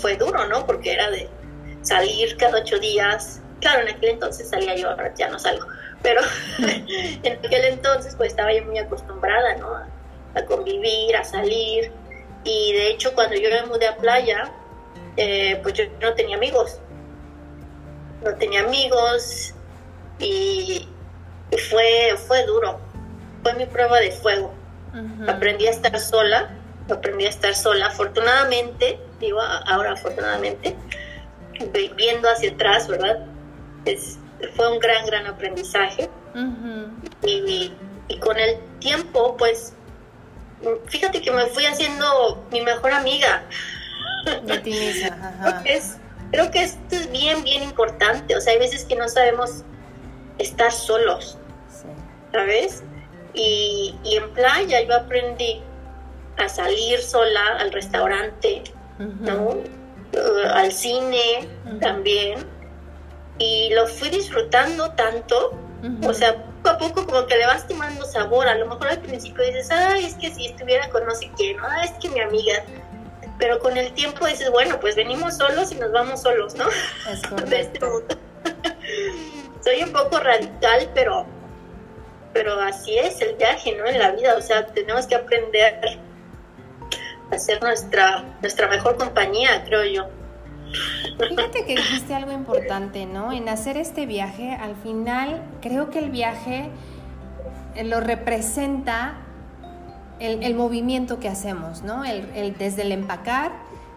fue 0.00 0.16
duro, 0.16 0.46
¿no? 0.46 0.66
Porque 0.66 0.92
era 0.92 1.10
de 1.10 1.28
salir 1.82 2.36
cada 2.36 2.58
ocho 2.60 2.78
días. 2.78 3.40
Claro, 3.60 3.82
en 3.82 3.88
aquel 3.88 4.10
entonces 4.10 4.48
salía 4.48 4.74
yo, 4.76 4.88
ya 5.16 5.28
no 5.28 5.38
salgo, 5.38 5.66
pero 6.02 6.20
en 6.58 7.32
aquel 7.32 7.64
entonces 7.64 8.14
pues 8.16 8.30
estaba 8.30 8.52
yo 8.52 8.64
muy 8.64 8.78
acostumbrada, 8.78 9.56
¿no? 9.56 9.68
A, 10.34 10.44
convivir, 10.44 11.16
a 11.16 11.24
salir. 11.24 11.90
Y 12.44 12.72
de 12.72 12.90
hecho 12.90 13.14
cuando 13.14 13.36
yo 13.36 13.48
me 13.50 13.66
mudé 13.66 13.88
a 13.88 13.96
playa, 13.96 14.52
eh, 15.16 15.58
pues 15.62 15.74
yo 15.74 15.84
no 16.00 16.12
tenía 16.14 16.36
amigos 16.36 16.80
no 18.26 18.34
tenía 18.36 18.60
amigos 18.60 19.54
y, 20.18 20.88
fue, 21.70 22.16
fue 22.26 22.44
duro. 22.44 22.80
Fue 23.42 23.54
mi 23.54 23.66
prueba 23.66 23.98
de 24.00 24.10
fuego. 24.10 24.52
Aprendí 25.28 25.66
a 25.66 25.70
estar 25.70 25.98
sola, 26.00 26.50
aprendí 26.90 27.26
a 27.26 27.28
estar 27.28 27.54
sola. 27.54 27.86
Afortunadamente, 27.86 28.98
digo 29.20 29.40
ahora 29.40 29.92
afortunadamente, 29.92 30.76
viendo 31.96 32.28
hacia 32.28 32.50
atrás, 32.50 32.88
¿verdad? 32.88 33.26
Es, 33.84 34.18
fue 34.56 34.72
un 34.72 34.78
gran, 34.78 35.06
gran 35.06 35.26
aprendizaje. 35.26 36.10
y, 37.22 37.72
con 38.20 38.38
el 38.38 38.58
tiempo, 38.80 39.36
pues, 39.36 39.74
fíjate 40.86 41.20
que 41.20 41.30
me 41.30 41.46
fui 41.46 41.66
haciendo 41.66 42.44
mi 42.50 42.62
mejor 42.62 42.92
amiga. 42.92 43.44
De 44.44 44.58
ti 44.58 44.70
misma, 44.70 45.62
Es, 45.64 45.98
creo 46.30 46.50
que 46.50 46.62
esto 46.62 46.96
es 46.96 47.10
bien, 47.10 47.42
bien 47.44 47.62
importante. 47.62 48.36
O 48.36 48.40
sea, 48.40 48.52
hay 48.52 48.58
veces 48.58 48.84
que 48.84 48.96
no 48.96 49.08
sabemos 49.08 49.64
estar 50.38 50.72
solos, 50.72 51.38
¿sabes? 52.32 52.82
Y, 53.34 53.94
en 54.04 54.30
playa 54.32 54.80
yo 54.82 54.94
aprendí 54.94 55.62
a 56.38 56.48
salir 56.48 57.00
sola 57.00 57.58
al 57.58 57.72
restaurante, 57.72 58.62
¿no? 58.98 59.56
Uh, 60.12 60.48
al 60.54 60.72
cine 60.72 61.48
también. 61.80 62.46
Y 63.38 63.70
lo 63.74 63.86
fui 63.86 64.08
disfrutando 64.08 64.90
tanto, 64.92 65.58
o 66.02 66.14
sea, 66.14 66.36
poco 66.62 66.70
a 66.70 66.78
poco 66.78 67.06
como 67.06 67.26
que 67.26 67.36
le 67.36 67.46
vas 67.46 67.66
tomando 67.68 68.04
sabor. 68.04 68.48
A 68.48 68.54
lo 68.56 68.66
mejor 68.66 68.88
al 68.88 69.00
principio 69.00 69.44
dices, 69.44 69.70
ay, 69.70 70.04
es 70.06 70.14
que 70.14 70.32
si 70.32 70.46
estuviera 70.46 70.88
con 70.88 71.04
no 71.04 71.14
sé 71.14 71.30
quién, 71.36 71.58
ah, 71.60 71.84
es 71.84 71.92
que 71.92 72.08
mi 72.08 72.20
amiga 72.20 72.64
pero 73.38 73.58
con 73.58 73.76
el 73.76 73.92
tiempo 73.92 74.26
dices, 74.26 74.50
bueno, 74.50 74.80
pues 74.80 74.96
venimos 74.96 75.36
solos 75.36 75.72
y 75.72 75.76
nos 75.76 75.92
vamos 75.92 76.22
solos, 76.22 76.54
¿no? 76.54 76.66
Es 77.10 77.22
este 77.52 77.80
Soy 79.60 79.82
un 79.82 79.92
poco 79.92 80.20
radical, 80.20 80.90
pero, 80.94 81.26
pero 82.32 82.60
así 82.60 82.96
es 82.98 83.20
el 83.20 83.34
viaje, 83.36 83.76
¿no? 83.76 83.86
En 83.86 83.98
la 83.98 84.12
vida, 84.12 84.36
o 84.36 84.40
sea, 84.40 84.66
tenemos 84.66 85.06
que 85.06 85.16
aprender 85.16 85.80
a 87.30 87.38
ser 87.38 87.60
nuestra, 87.60 88.24
nuestra 88.40 88.68
mejor 88.68 88.96
compañía, 88.96 89.64
creo 89.64 89.84
yo. 89.84 90.08
Fíjate 91.18 91.64
que 91.64 91.74
dijiste 91.76 92.14
algo 92.14 92.32
importante, 92.32 93.06
¿no? 93.06 93.32
En 93.32 93.48
hacer 93.48 93.76
este 93.76 94.06
viaje, 94.06 94.52
al 94.52 94.76
final, 94.76 95.42
creo 95.60 95.90
que 95.90 95.98
el 95.98 96.10
viaje 96.10 96.70
lo 97.84 98.00
representa 98.00 99.25
el, 100.20 100.54
movimiento 100.54 101.20
que 101.20 101.28
hacemos, 101.28 101.82
¿no? 101.82 102.04
El, 102.04 102.56
desde 102.58 102.82
el 102.82 102.92
empacar, 102.92 103.52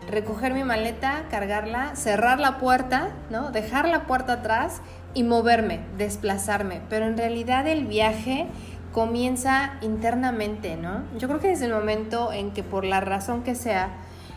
recoger 0.10 0.54
mi 0.54 0.64
maleta, 0.64 1.26
cargarla, 1.30 1.96
cerrar 1.96 2.40
la 2.40 2.58
puerta, 2.58 3.10
¿no? 3.30 3.52
Dejar 3.52 3.88
la 3.88 4.06
puerta 4.06 4.34
atrás 4.34 4.82
y 5.14 5.24
moverme, 5.24 5.82
desplazarme. 5.98 6.82
Pero 6.90 7.06
en 7.06 7.18
realidad 7.18 7.68
el 7.68 7.86
viaje 7.86 8.48
comienza 8.94 9.74
internamente, 9.82 10.76
¿no? 10.76 11.04
Yo 11.18 11.28
creo 11.28 11.40
que 11.40 11.50
desde 11.50 11.66
el 11.66 11.74
momento 11.74 12.34
en 12.34 12.52
que 12.52 12.64
por 12.64 12.86
la 12.86 13.02
razón 13.02 13.44
que 13.44 13.56
sea, 13.56 13.90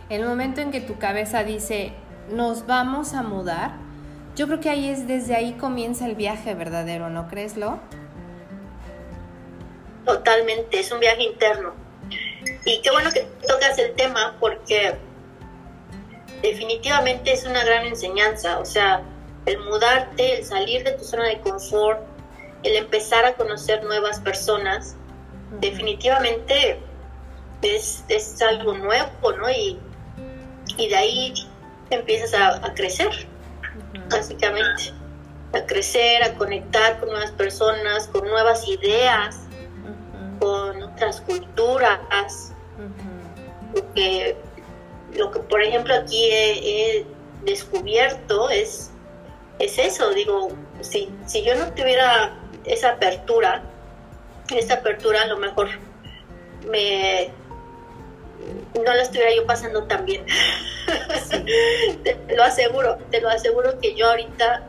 el 0.09 0.25
momento 0.25 0.61
en 0.61 0.71
que 0.71 0.81
tu 0.81 0.99
cabeza 0.99 1.43
dice, 1.43 1.93
nos 2.33 2.67
vamos 2.67 3.15
a 3.15 3.23
mudar, 3.23 3.73
yo 4.37 4.47
creo 4.47 4.61
que 4.61 4.71
ahí 4.71 4.89
es, 4.89 5.07
desde 5.07 5.35
ahí 5.35 5.53
comienza 5.55 6.07
el 6.07 6.15
viaje 6.15 6.55
verdadero, 6.55 7.11
¿no 7.11 7.29
crees, 7.29 7.57
Lo? 7.57 7.81
Totalmente, 10.05 10.81
es 10.81 10.91
un 10.91 11.01
viaje 11.01 11.23
interno. 11.23 11.75
Y 12.65 12.81
qué 12.81 12.91
bueno 12.91 13.11
que 13.11 13.27
tocas 13.47 13.79
el 13.79 13.95
tema 13.95 14.37
porque 14.41 14.97
definitivamente 16.43 17.33
es 17.33 17.45
una 17.45 17.65
gran 17.65 17.87
enseñanza. 17.87 18.59
O 18.59 18.65
sea, 18.65 19.03
el 19.47 19.59
mudarte, 19.61 20.39
el 20.39 20.45
salir 20.45 20.85
de 20.85 20.93
tu 20.93 21.05
zona 21.05 21.27
de 21.27 21.41
confort, 21.41 22.01
el 22.63 22.77
empezar 22.77 23.25
a 23.25 23.35
conocer 23.35 23.83
nuevas 23.85 24.21
personas, 24.21 24.97
definitivamente 25.61 26.79
es, 27.63 28.43
algo 28.43 28.75
nuevo, 28.75 29.33
¿no? 29.33 29.51
Y, 29.51 29.79
de 30.77 30.97
ahí 30.97 31.35
empiezas 31.91 32.35
a, 32.35 32.75
crecer, 32.75 33.11
básicamente. 34.09 34.93
A 35.53 35.67
crecer, 35.67 36.23
a 36.25 36.35
conectar 36.35 36.99
con 36.99 37.11
nuevas 37.11 37.31
personas, 37.33 38.09
con 38.09 38.27
nuevas 38.27 38.67
ideas, 38.67 39.42
con 40.43 40.83
otras 40.83 41.21
culturas. 41.21 42.53
lo 45.15 45.31
que, 45.31 45.39
por 45.49 45.63
ejemplo, 45.63 45.95
aquí 45.95 46.31
he, 46.33 47.07
descubierto 47.45 48.51
es, 48.51 48.91
es 49.61 49.79
eso. 49.79 50.11
Digo, 50.11 50.49
si, 50.81 51.09
si 51.27 51.45
yo 51.45 51.55
no 51.55 51.73
tuviera 51.75 52.37
esa 52.65 52.91
apertura, 52.91 53.63
esa 54.51 54.75
apertura 54.75 55.23
a 55.23 55.27
lo 55.27 55.39
mejor 55.39 55.69
me 56.69 57.31
no 58.75 58.95
la 58.95 59.03
estuviera 59.03 59.33
yo 59.35 59.47
pasando 59.47 59.85
tan 59.85 60.05
bien. 60.05 60.27
te, 62.03 62.35
lo 62.35 62.43
aseguro, 62.43 62.99
te 63.13 63.21
lo 63.21 63.29
aseguro 63.29 63.79
que 63.79 63.95
yo 63.95 64.09
ahorita 64.09 64.67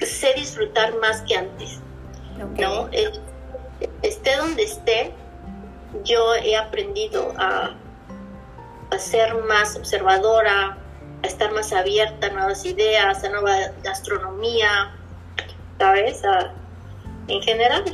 sé 0.00 0.32
disfrutar 0.34 0.94
más 0.96 1.20
que 1.22 1.36
antes. 1.36 1.80
¿no? 2.38 2.88
Esté 4.02 4.36
donde 4.36 4.62
esté, 4.62 5.12
yo 6.04 6.34
he 6.34 6.56
aprendido 6.56 7.32
a, 7.36 7.76
ser 8.98 9.34
más 9.44 9.76
observadora, 9.76 10.76
a 11.22 11.26
estar 11.26 11.52
más 11.52 11.72
abierta 11.72 12.26
a 12.26 12.30
nuevas 12.30 12.64
ideas, 12.64 13.22
a 13.22 13.28
nueva 13.28 13.56
gastronomía, 13.82 14.94
¿sabes? 15.78 16.22
en 17.28 17.40
general 17.42 17.84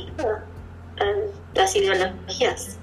las 1.53 1.75
ideologías. 1.75 2.79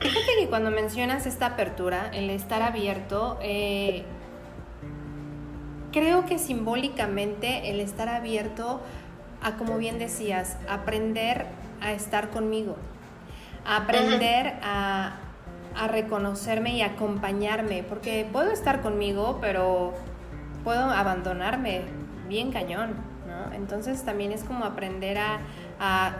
Fíjate 0.00 0.32
que 0.38 0.48
cuando 0.48 0.70
mencionas 0.70 1.26
esta 1.26 1.46
apertura, 1.46 2.10
el 2.12 2.28
estar 2.28 2.62
abierto, 2.62 3.38
eh, 3.42 4.04
creo 5.92 6.26
que 6.26 6.38
simbólicamente 6.38 7.70
el 7.70 7.80
estar 7.80 8.08
abierto 8.08 8.80
a, 9.42 9.56
como 9.56 9.78
bien 9.78 9.98
decías, 9.98 10.58
aprender 10.68 11.46
a 11.84 11.92
estar 11.92 12.30
conmigo, 12.30 12.76
aprender 13.64 14.54
a, 14.62 15.18
a 15.76 15.88
reconocerme 15.88 16.76
y 16.76 16.82
acompañarme, 16.82 17.84
porque 17.84 18.26
puedo 18.32 18.50
estar 18.50 18.80
conmigo, 18.80 19.38
pero 19.40 19.94
puedo 20.64 20.90
abandonarme 20.90 21.82
bien 22.28 22.50
cañón, 22.50 22.94
¿no? 23.28 23.54
Entonces 23.54 24.02
también 24.04 24.32
es 24.32 24.42
como 24.44 24.64
aprender 24.64 25.18
a, 25.18 25.40
a 25.78 26.12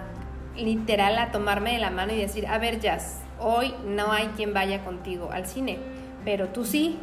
literal 0.56 1.18
a 1.18 1.30
tomarme 1.30 1.73
de 1.73 1.78
la 1.78 1.90
mano 1.90 2.12
y 2.12 2.16
decir, 2.16 2.47
a 2.47 2.59
ver, 2.59 2.78
Jazz, 2.78 3.21
hoy 3.40 3.75
no 3.87 4.12
hay 4.12 4.28
quien 4.37 4.54
vaya 4.54 4.85
contigo 4.85 5.30
al 5.33 5.47
cine, 5.47 5.78
pero 6.25 6.49
tú 6.49 6.64
sí, 6.64 6.99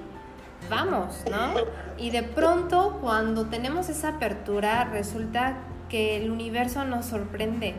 vamos, 0.70 1.24
¿no? 1.30 1.54
Y 1.98 2.12
de 2.12 2.24
pronto 2.24 3.00
cuando 3.02 3.46
tenemos 3.48 3.90
esa 3.90 4.10
apertura 4.10 4.86
resulta 4.86 5.58
que 5.90 6.18
el 6.18 6.32
universo 6.32 6.86
nos 6.86 7.06
sorprende 7.06 7.76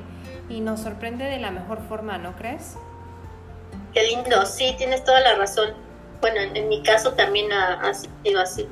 y 0.52 0.60
nos 0.60 0.80
sorprende 0.80 1.24
de 1.24 1.38
la 1.38 1.50
mejor 1.50 1.80
forma, 1.88 2.18
¿no 2.18 2.36
crees? 2.36 2.76
Qué 3.94 4.02
lindo, 4.04 4.44
sí, 4.46 4.74
tienes 4.76 5.04
toda 5.04 5.20
la 5.20 5.34
razón. 5.34 5.74
Bueno, 6.20 6.40
en, 6.40 6.68
mi 6.68 6.82
caso 6.82 7.12
también 7.14 7.52
ha, 7.52 7.92
sido 7.94 8.40
así, 8.40 8.68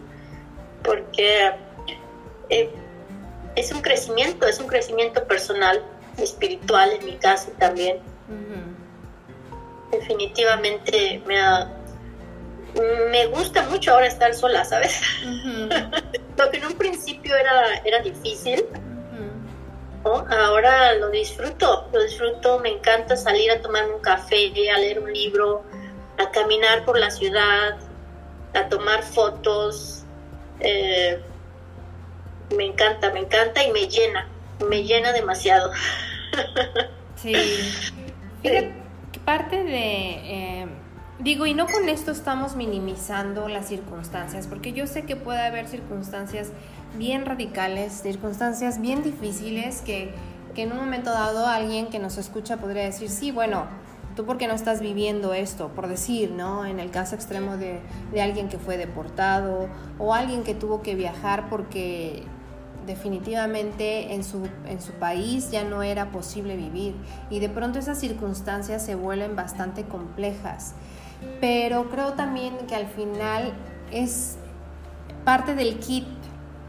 porque 0.84 1.52
eh, 2.48 2.70
es 3.56 3.72
un 3.72 3.80
crecimiento, 3.80 4.46
es 4.46 4.60
un 4.60 4.68
crecimiento 4.68 5.26
personal, 5.26 5.82
espiritual 6.18 6.90
en 6.92 7.04
mi 7.04 7.16
caso 7.16 7.50
también 7.58 7.98
definitivamente 9.90 11.20
me 11.26 11.36
me 13.10 13.26
gusta 13.26 13.62
mucho 13.64 13.92
ahora 13.92 14.06
estar 14.06 14.32
sola, 14.34 14.64
¿sabes? 14.64 15.00
lo 16.36 16.50
que 16.50 16.58
en 16.58 16.66
un 16.66 16.74
principio 16.74 17.34
era, 17.34 17.78
era 17.84 18.00
difícil, 18.00 18.64
ahora 20.04 20.94
lo 20.94 21.10
disfruto, 21.10 21.88
lo 21.92 22.02
disfruto, 22.02 22.58
me 22.58 22.70
encanta 22.70 23.16
salir 23.16 23.50
a 23.50 23.60
tomar 23.60 23.90
un 23.90 24.00
café, 24.00 24.52
a 24.70 24.78
leer 24.78 25.00
un 25.00 25.12
libro, 25.12 25.62
a 26.18 26.30
caminar 26.30 26.84
por 26.84 26.98
la 26.98 27.10
ciudad, 27.10 27.78
a 28.54 28.68
tomar 28.68 29.02
fotos. 29.02 30.04
Eh, 30.60 31.20
me 32.56 32.66
encanta, 32.66 33.12
me 33.12 33.20
encanta 33.20 33.62
y 33.62 33.72
me 33.72 33.86
llena, 33.86 34.26
me 34.68 34.82
llena 34.84 35.12
demasiado. 35.12 35.72
sí 37.16 37.34
parte 39.24 39.62
de... 39.62 40.62
Eh, 40.62 40.66
digo, 41.18 41.46
y 41.46 41.54
no 41.54 41.66
con 41.66 41.88
esto 41.88 42.10
estamos 42.10 42.56
minimizando 42.56 43.48
las 43.48 43.68
circunstancias, 43.68 44.46
porque 44.46 44.72
yo 44.72 44.86
sé 44.86 45.04
que 45.04 45.16
puede 45.16 45.40
haber 45.40 45.68
circunstancias 45.68 46.50
bien 46.96 47.26
radicales, 47.26 47.92
circunstancias 47.92 48.80
bien 48.80 49.02
difíciles 49.02 49.82
que, 49.82 50.12
que 50.54 50.62
en 50.62 50.72
un 50.72 50.78
momento 50.78 51.10
dado 51.10 51.46
alguien 51.46 51.86
que 51.86 51.98
nos 51.98 52.18
escucha 52.18 52.58
podría 52.58 52.84
decir, 52.84 53.08
sí, 53.08 53.30
bueno, 53.30 53.64
tú 54.16 54.24
porque 54.26 54.48
no 54.48 54.54
estás 54.54 54.80
viviendo 54.80 55.34
esto, 55.34 55.68
por 55.68 55.88
decir, 55.88 56.30
¿no? 56.30 56.66
En 56.66 56.80
el 56.80 56.90
caso 56.90 57.14
extremo 57.14 57.56
de, 57.56 57.80
de 58.12 58.22
alguien 58.22 58.48
que 58.48 58.58
fue 58.58 58.76
deportado 58.76 59.68
o 59.98 60.14
alguien 60.14 60.42
que 60.42 60.54
tuvo 60.54 60.82
que 60.82 60.94
viajar 60.94 61.48
porque 61.48 62.24
definitivamente 62.86 64.14
en 64.14 64.24
su, 64.24 64.48
en 64.66 64.80
su 64.80 64.92
país 64.92 65.50
ya 65.50 65.64
no 65.64 65.82
era 65.82 66.10
posible 66.10 66.56
vivir 66.56 66.94
y 67.28 67.38
de 67.38 67.48
pronto 67.48 67.78
esas 67.78 67.98
circunstancias 67.98 68.84
se 68.84 68.94
vuelven 68.94 69.36
bastante 69.36 69.84
complejas. 69.84 70.74
Pero 71.40 71.90
creo 71.90 72.14
también 72.14 72.56
que 72.66 72.74
al 72.74 72.86
final 72.86 73.52
es 73.92 74.36
parte 75.24 75.54
del 75.54 75.78
kit 75.78 76.06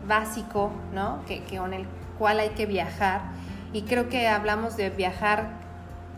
básico, 0.07 0.71
¿no? 0.93 1.23
Que, 1.25 1.43
con 1.57 1.73
el 1.73 1.85
cual 2.17 2.39
hay 2.39 2.49
que 2.49 2.65
viajar. 2.65 3.21
Y 3.73 3.83
creo 3.83 4.09
que 4.09 4.27
hablamos 4.27 4.77
de 4.77 4.89
viajar 4.89 5.61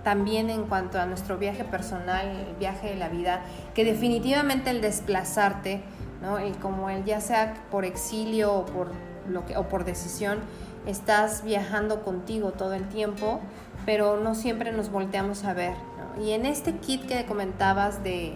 también 0.04 0.50
en 0.50 0.66
cuanto 0.66 1.00
a 1.00 1.06
nuestro 1.06 1.38
viaje 1.38 1.64
personal, 1.64 2.28
el 2.28 2.56
viaje 2.58 2.90
de 2.90 2.96
la 2.96 3.10
vida, 3.10 3.42
que 3.74 3.86
definitivamente 3.86 4.70
el 4.70 4.82
desplazarte, 4.82 5.82
¿no? 6.22 6.38
El, 6.40 6.58
como 6.58 6.90
el 6.90 7.06
ya 7.06 7.22
sea 7.22 7.54
por 7.72 7.86
exilio 7.86 8.54
o 8.54 8.66
por 8.66 8.92
lo 9.30 9.46
que, 9.46 9.56
o 9.56 9.70
por 9.70 9.86
decisión, 9.86 10.40
estás 10.86 11.44
viajando 11.44 12.04
contigo 12.04 12.52
todo 12.52 12.74
el 12.74 12.88
tiempo, 12.90 13.40
pero 13.86 14.20
no 14.20 14.36
siempre 14.36 14.72
nos 14.72 14.92
volteamos 14.92 15.46
a 15.46 15.54
ver. 15.54 15.74
Y 16.22 16.32
en 16.32 16.46
este 16.46 16.74
kit 16.78 17.06
que 17.06 17.26
comentabas 17.26 18.04
de 18.04 18.36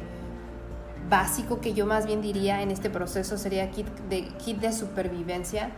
básico, 1.09 1.59
que 1.61 1.73
yo 1.73 1.85
más 1.85 2.05
bien 2.05 2.21
diría 2.21 2.61
en 2.61 2.71
este 2.71 2.89
proceso 2.89 3.37
sería 3.37 3.71
kit 3.71 3.87
de, 4.09 4.27
kit 4.43 4.59
de 4.59 4.71
supervivencia, 4.73 5.69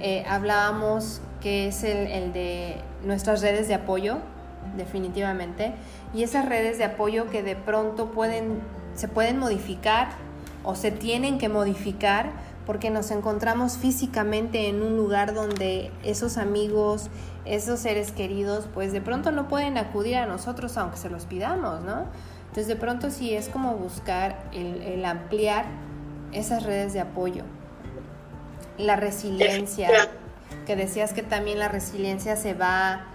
eh, 0.00 0.24
hablábamos 0.28 1.20
que 1.40 1.68
es 1.68 1.84
el, 1.84 2.06
el 2.08 2.32
de 2.32 2.76
nuestras 3.04 3.40
redes 3.42 3.68
de 3.68 3.74
apoyo, 3.74 4.18
definitivamente, 4.76 5.74
y 6.14 6.22
esas 6.22 6.48
redes 6.48 6.78
de 6.78 6.84
apoyo 6.84 7.30
que 7.30 7.42
de 7.42 7.56
pronto 7.56 8.10
pueden, 8.10 8.60
se 8.94 9.08
pueden 9.08 9.38
modificar 9.38 10.08
o 10.64 10.74
se 10.74 10.90
tienen 10.90 11.38
que 11.38 11.48
modificar 11.48 12.30
porque 12.66 12.90
nos 12.90 13.10
encontramos 13.10 13.76
físicamente 13.76 14.68
en 14.68 14.82
un 14.82 14.96
lugar 14.96 15.34
donde 15.34 15.90
esos 16.04 16.36
amigos, 16.38 17.08
esos 17.44 17.80
seres 17.80 18.12
queridos, 18.12 18.68
pues 18.72 18.92
de 18.92 19.00
pronto 19.00 19.32
no 19.32 19.48
pueden 19.48 19.78
acudir 19.78 20.16
a 20.16 20.26
nosotros 20.26 20.76
aunque 20.76 20.96
se 20.96 21.10
los 21.10 21.26
pidamos, 21.26 21.82
¿no? 21.82 22.06
Entonces 22.52 22.68
de 22.68 22.76
pronto 22.76 23.10
sí 23.10 23.34
es 23.34 23.48
como 23.48 23.76
buscar 23.76 24.36
el, 24.52 25.02
ampliar 25.06 25.64
esas 26.32 26.64
redes 26.64 26.92
de 26.92 27.00
apoyo. 27.00 27.44
La 28.76 28.94
resiliencia, 28.94 29.88
que 30.66 30.76
decías 30.76 31.14
que 31.14 31.22
también 31.22 31.58
la 31.58 31.68
resiliencia 31.68 32.36
se 32.36 32.52
va, 32.52 33.06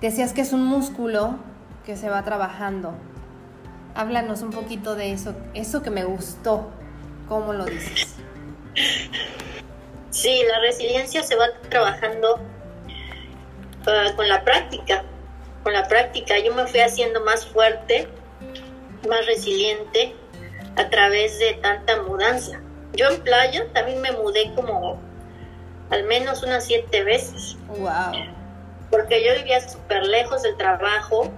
decías 0.00 0.32
que 0.32 0.40
es 0.40 0.54
un 0.54 0.64
músculo 0.64 1.36
que 1.84 1.98
se 1.98 2.08
va 2.08 2.22
trabajando. 2.22 2.94
Háblanos 3.94 4.40
un 4.40 4.50
poquito 4.50 4.94
de 4.94 5.12
eso, 5.12 5.34
eso 5.52 5.82
que 5.82 5.90
me 5.90 6.04
gustó, 6.04 6.70
¿cómo 7.28 7.52
lo 7.52 7.66
dices? 7.66 8.14
Sí, 10.08 10.40
la 10.50 10.60
resiliencia 10.60 11.22
se 11.22 11.36
va 11.36 11.48
trabajando 11.68 12.40
ah, 13.86 14.06
con 14.16 14.26
la 14.26 14.42
práctica, 14.42 15.04
con 15.66 15.72
la 15.72 15.88
práctica. 15.88 16.38
Yo 16.38 16.54
me 16.54 16.64
fui 16.68 16.78
haciendo 16.78 17.24
más 17.24 17.44
fuerte, 17.44 18.06
más 19.08 19.26
resiliente 19.26 20.14
a 20.76 20.88
través 20.90 21.40
de 21.40 21.54
tanta 21.54 22.02
mudanza. 22.02 22.60
Yo 22.92 23.08
en 23.08 23.20
playa 23.22 23.66
también 23.72 24.00
me 24.00 24.12
mudé 24.12 24.52
como 24.54 25.00
al 25.90 26.04
menos 26.04 26.44
unas 26.44 26.64
siete 26.66 27.02
veces. 27.02 27.56
Wow. 27.66 28.14
Porque 28.92 29.24
yo 29.24 29.34
vivía 29.34 29.68
súper 29.68 30.06
lejos 30.06 30.42
del 30.42 30.56
trabajo. 30.56 31.32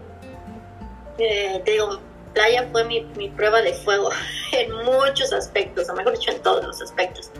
Eh, 1.17 1.63
te 1.65 1.71
digo, 1.71 1.99
playa 2.35 2.69
fue 2.71 2.85
mi, 2.85 3.01
prueba 3.35 3.63
de 3.63 3.73
fuego 3.73 4.11
en 4.53 4.71
muchos 4.85 5.33
aspectos, 5.33 5.89
o 5.89 5.95
mejor 5.95 6.13
dicho, 6.13 6.33
en 6.33 6.43
todos 6.43 6.67
los 6.67 6.83
aspectos. 6.83 7.31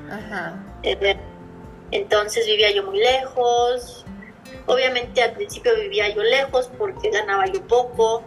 Eh, 0.85 1.19
entonces 1.91 2.47
vivía 2.47 2.71
yo 2.71 2.83
muy 2.85 2.99
lejos. 2.99 4.07
Obviamente 4.69 5.23
al 5.23 5.33
principio 5.33 5.75
vivía 5.75 6.15
yo 6.15 6.23
lejos 6.23 6.71
porque 6.79 7.11
ganaba 7.11 7.47
yo 7.47 7.67
poco. 7.67 8.23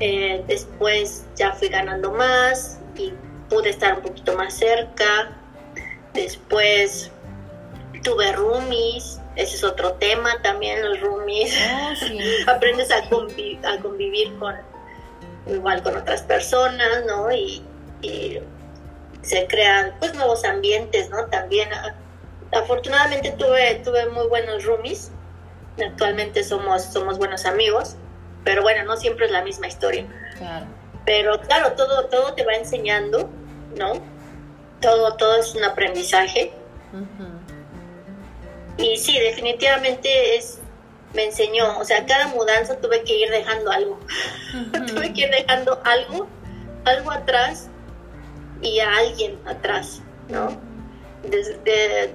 Eh, 0.00 0.42
después 0.46 1.26
ya 1.36 1.52
fui 1.52 1.68
ganando 1.68 2.10
más 2.10 2.80
y 2.96 3.12
pude 3.48 3.70
estar 3.70 3.94
un 3.94 4.02
poquito 4.02 4.36
más 4.36 4.54
cerca. 4.54 5.36
Después 6.14 7.10
tuve 8.02 8.32
roomies, 8.32 9.20
ese 9.36 9.56
es 9.56 9.64
otro 9.64 9.92
tema 9.94 10.40
también, 10.42 10.82
los 10.82 11.00
roomies. 11.00 11.54
Oh, 11.70 12.50
Aprendes 12.50 12.90
a, 12.90 12.98
a 12.98 13.78
convivir 13.80 14.34
con, 14.38 14.54
igual 15.46 15.82
con 15.82 15.96
otras 15.96 16.22
personas, 16.22 17.04
¿no? 17.06 17.30
Y, 17.32 17.62
se 19.22 19.48
crean 19.48 19.92
pues 19.98 20.14
nuevos 20.14 20.44
ambientes, 20.44 21.10
¿no? 21.10 21.26
También 21.26 21.68
afortunadamente 22.52 23.32
tuve, 23.32 23.80
tuve 23.84 24.06
muy 24.10 24.28
buenos 24.28 24.64
roomies, 24.64 25.10
actualmente 25.84 26.42
somos, 26.44 26.84
somos 26.84 27.18
buenos 27.18 27.44
amigos, 27.46 27.96
pero 28.44 28.62
bueno, 28.62 28.84
no 28.84 28.96
siempre 28.96 29.26
es 29.26 29.32
la 29.32 29.42
misma 29.42 29.66
historia. 29.66 30.06
Claro. 30.38 30.66
Pero 31.04 31.40
claro, 31.40 31.72
todo, 31.72 32.06
todo 32.06 32.34
te 32.34 32.44
va 32.44 32.54
enseñando, 32.54 33.30
¿no? 33.76 33.94
Todo, 34.80 35.16
todo 35.16 35.36
es 35.36 35.54
un 35.54 35.64
aprendizaje. 35.64 36.52
Y 38.78 38.96
sí, 38.96 39.18
definitivamente 39.18 40.36
es, 40.36 40.58
me 41.14 41.24
enseñó, 41.24 41.78
o 41.78 41.84
sea, 41.84 42.04
cada 42.06 42.28
mudanza 42.28 42.76
tuve 42.78 43.02
que 43.02 43.16
ir 43.18 43.30
dejando 43.30 43.70
algo, 43.70 43.98
tuve 44.86 45.12
que 45.12 45.22
ir 45.22 45.30
dejando 45.30 45.80
algo, 45.84 46.26
algo 46.84 47.10
atrás 47.10 47.68
y 48.60 48.80
a 48.80 48.96
alguien 48.96 49.38
atrás, 49.46 50.02
¿no? 50.28 50.60
Desde, 51.22 52.14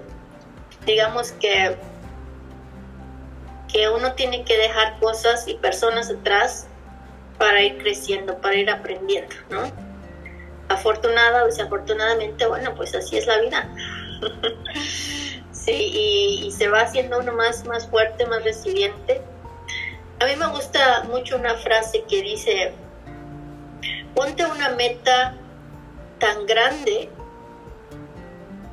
digamos 0.86 1.32
que 1.34 1.76
que 3.72 3.90
uno 3.90 4.14
tiene 4.14 4.44
que 4.44 4.58
dejar 4.58 5.00
cosas 5.00 5.48
y 5.48 5.56
personas 5.56 6.10
atrás 6.10 6.68
para 7.38 7.62
ir 7.62 7.78
creciendo, 7.78 8.40
para 8.40 8.56
ir 8.56 8.70
aprendiendo, 8.70 9.36
¿no? 9.50 9.64
Afortunada 10.70 11.44
o 11.44 11.46
desafortunadamente, 11.48 12.46
bueno, 12.46 12.76
pues 12.76 12.94
así 12.94 13.18
es 13.18 13.28
la 13.28 13.40
vida. 13.40 13.70
sí, 15.52 16.44
y, 16.46 16.52
se 16.52 16.68
va 16.68 16.82
haciendo 16.82 17.20
uno 17.20 17.34
más, 17.34 17.66
más 17.66 17.88
fuerte, 17.88 18.26
más 18.28 18.44
resiliente. 18.44 19.22
A 20.20 20.26
mí 20.26 20.36
me 20.36 20.48
gusta 20.48 21.04
mucho 21.06 21.36
una 21.36 21.56
frase 21.56 22.04
que 22.08 22.22
dice, 22.22 22.74
ponte 24.14 24.46
una 24.46 24.70
meta 24.70 25.36
tan 26.20 26.46
grande 26.46 27.10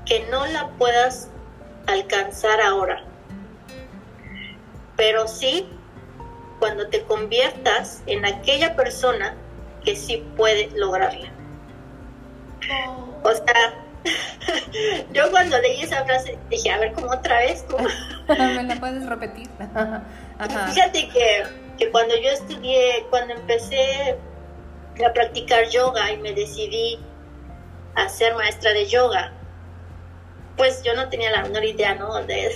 que 0.04 0.26
no 0.30 0.46
la 0.46 0.68
puedas 0.78 1.30
alcanzar 1.86 2.60
ahora, 2.60 3.02
pero 4.98 5.28
sí 5.28 5.66
cuando 6.58 6.88
te 6.88 7.04
conviertas 7.04 8.02
en 8.06 8.26
aquella 8.26 8.74
persona 8.74 9.36
que 9.84 9.94
sí 9.94 10.26
puede 10.36 10.70
lograrla. 10.74 11.28
Oh. 12.88 13.20
O 13.22 13.32
sea, 13.32 13.84
yo 15.12 15.30
cuando 15.30 15.56
leí 15.60 15.82
esa 15.82 16.04
frase 16.04 16.36
dije, 16.50 16.70
a 16.70 16.78
ver, 16.78 16.92
¿cómo 16.94 17.12
otra 17.12 17.38
vez? 17.38 17.64
¿Me 18.28 18.64
la 18.64 18.74
puedes 18.80 19.06
repetir? 19.06 19.48
Fíjate 20.66 21.08
que, 21.10 21.44
que 21.78 21.90
cuando 21.92 22.16
yo 22.16 22.30
estudié, 22.30 23.06
cuando 23.08 23.34
empecé 23.34 24.18
a 25.06 25.12
practicar 25.12 25.68
yoga 25.68 26.10
y 26.10 26.16
me 26.16 26.32
decidí 26.32 26.98
a 27.94 28.08
ser 28.08 28.34
maestra 28.34 28.72
de 28.72 28.86
yoga, 28.86 29.32
pues 30.58 30.82
yo 30.82 30.92
no 30.94 31.08
tenía 31.08 31.30
la 31.30 31.42
menor 31.42 31.64
idea, 31.64 31.94
¿no? 31.94 32.12
De, 32.26 32.54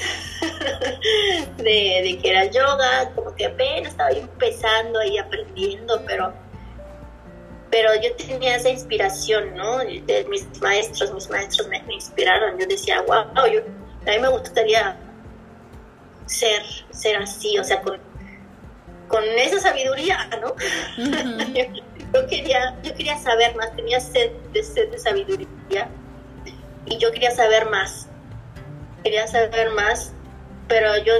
de, 1.56 2.18
que 2.20 2.30
era 2.30 2.44
yoga, 2.46 3.10
como 3.14 3.34
que 3.34 3.46
apenas 3.46 3.92
estaba 3.92 4.10
empezando 4.10 4.98
ahí 4.98 5.16
aprendiendo, 5.16 6.02
pero, 6.04 6.34
pero 7.70 7.90
yo 8.02 8.14
tenía 8.16 8.56
esa 8.56 8.68
inspiración, 8.68 9.54
¿no? 9.54 9.78
De 9.78 10.26
mis 10.28 10.44
maestros, 10.60 11.14
mis 11.14 11.30
maestros 11.30 11.68
me, 11.68 11.82
inspiraron. 11.94 12.58
Yo 12.58 12.66
decía, 12.66 13.00
wow, 13.02 13.46
yo, 13.50 13.60
a 13.60 14.10
mí 14.10 14.18
me 14.18 14.28
gustaría 14.28 14.96
ser, 16.26 16.62
ser 16.90 17.16
así, 17.16 17.56
o 17.56 17.64
sea, 17.64 17.80
con, 17.82 18.00
con 19.06 19.22
esa 19.24 19.60
sabiduría, 19.60 20.28
¿no? 20.40 20.56
yo, 21.54 22.26
quería, 22.26 22.76
yo 22.82 22.94
quería 22.94 23.16
saber 23.18 23.54
más, 23.54 23.74
tenía 23.76 24.00
sed 24.00 24.32
de, 24.52 24.64
sed 24.64 24.90
de 24.90 24.98
sabiduría 24.98 25.88
y 26.86 26.98
yo 26.98 27.12
quería 27.12 27.30
saber 27.30 27.68
más, 27.70 28.08
quería 29.02 29.26
saber 29.26 29.70
más, 29.70 30.12
pero 30.68 30.96
yo 30.98 31.14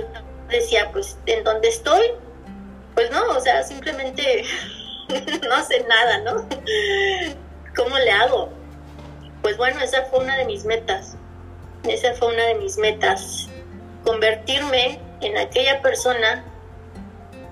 decía, 0.48 0.90
pues, 0.92 1.18
¿en 1.26 1.44
dónde 1.44 1.68
estoy? 1.68 2.12
Pues 2.94 3.10
no, 3.10 3.22
o 3.30 3.40
sea, 3.40 3.62
simplemente 3.62 4.44
no 5.48 5.64
sé 5.64 5.84
nada, 5.88 6.18
¿no? 6.20 6.46
¿Cómo 7.76 7.98
le 7.98 8.10
hago? 8.10 8.50
Pues 9.42 9.56
bueno, 9.56 9.80
esa 9.80 10.04
fue 10.04 10.20
una 10.20 10.36
de 10.36 10.44
mis 10.44 10.64
metas, 10.64 11.16
esa 11.88 12.14
fue 12.14 12.32
una 12.32 12.44
de 12.44 12.54
mis 12.54 12.76
metas, 12.78 13.48
convertirme 14.04 15.00
en 15.20 15.36
aquella 15.36 15.82
persona 15.82 16.44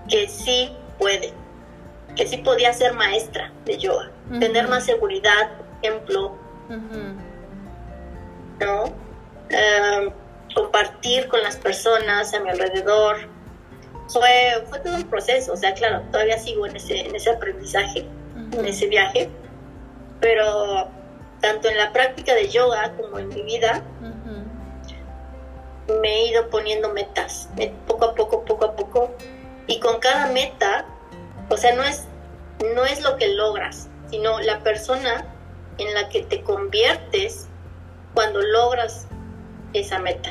que 0.09 0.29
sí 0.29 0.73
puede, 0.99 1.33
que 2.16 2.27
sí 2.27 2.38
podía 2.38 2.73
ser 2.73 2.92
maestra 2.92 3.53
de 3.64 3.79
yoga, 3.79 4.11
tener 4.38 4.68
más 4.68 4.85
seguridad, 4.85 5.51
ejemplo, 5.83 6.37
¿no? 8.61 8.85
Em, 9.49 10.11
compartir 10.55 11.29
con 11.29 11.42
las 11.42 11.57
personas 11.57 12.33
a 12.35 12.40
mi 12.40 12.51
alrededor. 12.51 13.16
Fue, 14.09 14.64
fue 14.68 14.81
todo 14.81 14.96
un 14.96 15.05
proceso, 15.05 15.53
o 15.53 15.57
sea, 15.57 15.73
claro, 15.75 16.03
todavía 16.11 16.38
sigo 16.38 16.66
en 16.66 16.77
ese, 16.77 17.07
en 17.07 17.14
ese 17.14 17.31
aprendizaje, 17.31 18.07
en 18.53 18.66
ese 18.66 18.88
viaje, 18.88 19.31
pero 20.20 20.88
tanto 21.40 21.68
en 21.68 21.77
la 21.77 21.92
práctica 21.92 22.35
de 22.35 22.49
yoga 22.49 22.92
como 22.96 23.20
en 23.20 23.29
mi 23.29 23.42
vida, 23.42 23.85
me 26.01 26.09
he 26.09 26.27
ido 26.29 26.51
poniendo 26.51 26.92
metas, 26.92 27.49
poco 27.87 28.07
a 28.07 28.14
poco, 28.14 28.44
poco 28.44 28.64
a 28.64 28.75
poco, 28.75 29.14
y 29.68 29.79
con 29.79 30.01
cada 30.01 30.27
meta, 30.27 30.87
o 31.49 31.57
sea, 31.57 31.75
no 31.77 31.85
es, 31.85 32.05
no 32.75 32.85
es 32.85 33.03
lo 33.03 33.16
que 33.16 33.29
logras, 33.29 33.88
sino 34.11 34.40
la 34.40 34.59
persona 34.61 35.25
en 35.79 35.94
la 35.94 36.09
que 36.09 36.23
te 36.23 36.42
conviertes 36.42 37.50
cuando 38.14 38.40
logras 38.42 39.07
esa 39.73 39.99
meta. 39.99 40.31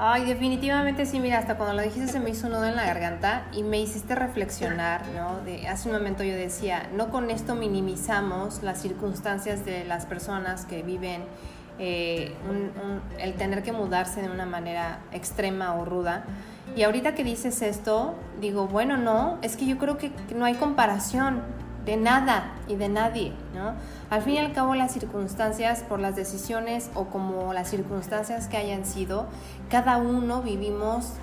Ay, 0.00 0.26
definitivamente 0.26 1.06
sí, 1.06 1.18
mira, 1.18 1.38
hasta 1.38 1.56
cuando 1.56 1.74
lo 1.74 1.82
dijiste 1.82 2.06
se 2.06 2.20
me 2.20 2.30
hizo 2.30 2.46
un 2.46 2.52
nudo 2.52 2.66
en 2.66 2.76
la 2.76 2.86
garganta 2.86 3.48
y 3.52 3.64
me 3.64 3.80
hiciste 3.80 4.14
reflexionar, 4.14 5.02
¿no? 5.08 5.40
De, 5.40 5.66
hace 5.66 5.88
un 5.88 5.96
momento 5.96 6.22
yo 6.22 6.36
decía, 6.36 6.88
no 6.94 7.10
con 7.10 7.30
esto 7.30 7.56
minimizamos 7.56 8.62
las 8.62 8.80
circunstancias 8.80 9.64
de 9.64 9.84
las 9.84 10.06
personas 10.06 10.66
que 10.66 10.84
viven 10.84 11.24
eh, 11.80 12.32
el 13.18 13.34
tener 13.34 13.64
que 13.64 13.72
mudarse 13.72 14.22
de 14.22 14.30
una 14.30 14.46
manera 14.46 15.00
extrema 15.10 15.74
o 15.74 15.84
ruda. 15.84 16.24
Y 16.76 16.84
ahorita 16.84 17.16
que 17.16 17.24
dices 17.24 17.60
esto, 17.60 18.14
digo, 18.40 18.68
bueno, 18.68 18.96
no, 18.98 19.38
es 19.42 19.56
que 19.56 19.66
yo 19.66 19.78
creo 19.78 19.98
que 19.98 20.12
no 20.32 20.44
hay 20.44 20.54
comparación 20.54 21.42
de 21.88 21.96
nada 21.96 22.52
y 22.68 22.76
de 22.76 22.90
nadie, 22.90 23.32
¿no? 23.54 23.72
Al 24.10 24.20
fin 24.20 24.34
y 24.34 24.38
al 24.38 24.52
cabo 24.52 24.74
las 24.74 24.92
circunstancias, 24.92 25.82
por 25.88 26.00
las 26.00 26.16
decisiones 26.16 26.90
o 26.92 27.06
como 27.06 27.54
las 27.54 27.70
circunstancias 27.70 28.46
que 28.46 28.58
hayan 28.58 28.84
sido, 28.84 29.26
cada 29.70 29.96
uno 29.96 30.42
vivimos 30.42 31.14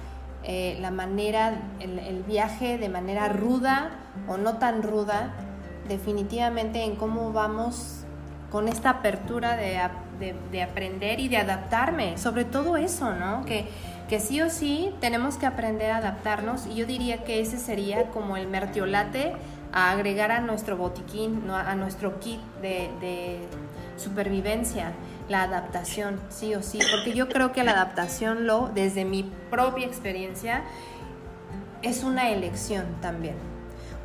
eh, 0.43 0.75
la 0.82 0.89
manera, 0.89 1.54
el, 1.80 2.23
viaje 2.23 2.80
de 2.80 2.89
manera 2.89 3.30
ruda 3.30 3.91
o 4.28 4.38
no 4.38 4.58
tan 4.58 4.82
ruda, 4.82 5.34
definitivamente 5.88 6.84
en 6.84 6.95
cómo 6.95 7.32
vamos 7.32 8.04
con 8.49 8.67
esta 8.67 8.89
apertura 8.89 9.58
de, 9.58 9.80
de, 10.51 10.63
aprender 10.63 11.19
y 11.19 11.28
de 11.28 11.38
adaptarme, 11.38 12.17
sobre 12.17 12.43
todo 12.43 12.75
eso, 12.75 13.13
¿no? 13.13 13.45
Que, 13.45 13.67
que 14.10 14.19
sí 14.19 14.41
o 14.41 14.49
sí 14.49 14.91
tenemos 14.99 15.38
que 15.38 15.45
aprender 15.45 15.91
a 15.91 15.97
adaptarnos 15.97 16.65
y 16.65 16.75
yo 16.75 16.88
diría 16.88 17.23
que 17.23 17.39
ese 17.39 17.58
sería 17.58 18.10
como 18.10 18.36
el 18.36 18.47
mertiolate 18.47 19.34
a 19.75 19.91
agregar 19.91 20.31
a 20.31 20.39
nuestro 20.39 20.77
botiquín, 20.77 21.49
a 21.51 21.75
nuestro 21.75 22.19
kit 22.21 22.39
de, 22.61 23.39
supervivencia, 23.97 24.93
la 25.29 25.43
adaptación, 25.43 26.19
sí 26.29 26.53
o 26.53 26.61
sí, 26.61 26.79
porque 26.91 27.13
yo 27.13 27.29
creo 27.29 27.53
que 27.53 27.63
la 27.63 27.71
adaptación, 27.71 28.45
lo, 28.45 28.69
desde 28.73 29.05
mi 29.05 29.31
propia 29.49 29.85
experiencia, 29.85 30.63
es 31.81 32.03
una 32.03 32.29
elección 32.29 32.85
también. 33.01 33.35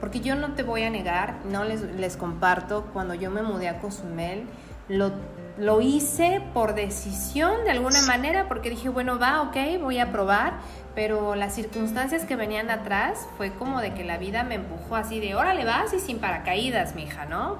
Porque 0.00 0.20
yo 0.20 0.34
no 0.34 0.54
te 0.54 0.62
voy 0.62 0.84
a 0.84 0.90
negar, 0.90 1.38
no 1.44 1.64
les, 1.64 1.82
les 1.82 2.16
comparto, 2.16 2.86
cuando 2.92 3.14
yo 3.14 3.30
me 3.30 3.42
mudé 3.42 3.68
a 3.68 3.80
Cozumel, 3.80 4.44
lo 4.88 5.12
lo 5.60 5.82
hice 5.82 6.40
por 6.54 6.74
decisión 6.74 7.64
de 7.64 7.70
alguna 7.70 8.00
manera, 8.02 8.48
porque 8.48 8.70
dije, 8.70 8.88
bueno, 8.88 9.18
va, 9.18 9.42
ok, 9.42 9.56
voy 9.78 9.98
a 9.98 10.10
probar, 10.10 10.54
pero 10.94 11.34
las 11.34 11.54
circunstancias 11.54 12.24
que 12.24 12.34
venían 12.34 12.70
atrás 12.70 13.28
fue 13.36 13.52
como 13.52 13.82
de 13.82 13.92
que 13.92 14.02
la 14.02 14.16
vida 14.16 14.42
me 14.42 14.54
empujó 14.54 14.96
así 14.96 15.20
de, 15.20 15.34
órale, 15.34 15.66
vas 15.66 15.92
y 15.92 16.00
sin 16.00 16.18
paracaídas, 16.18 16.94
mija, 16.94 17.26
¿no? 17.26 17.58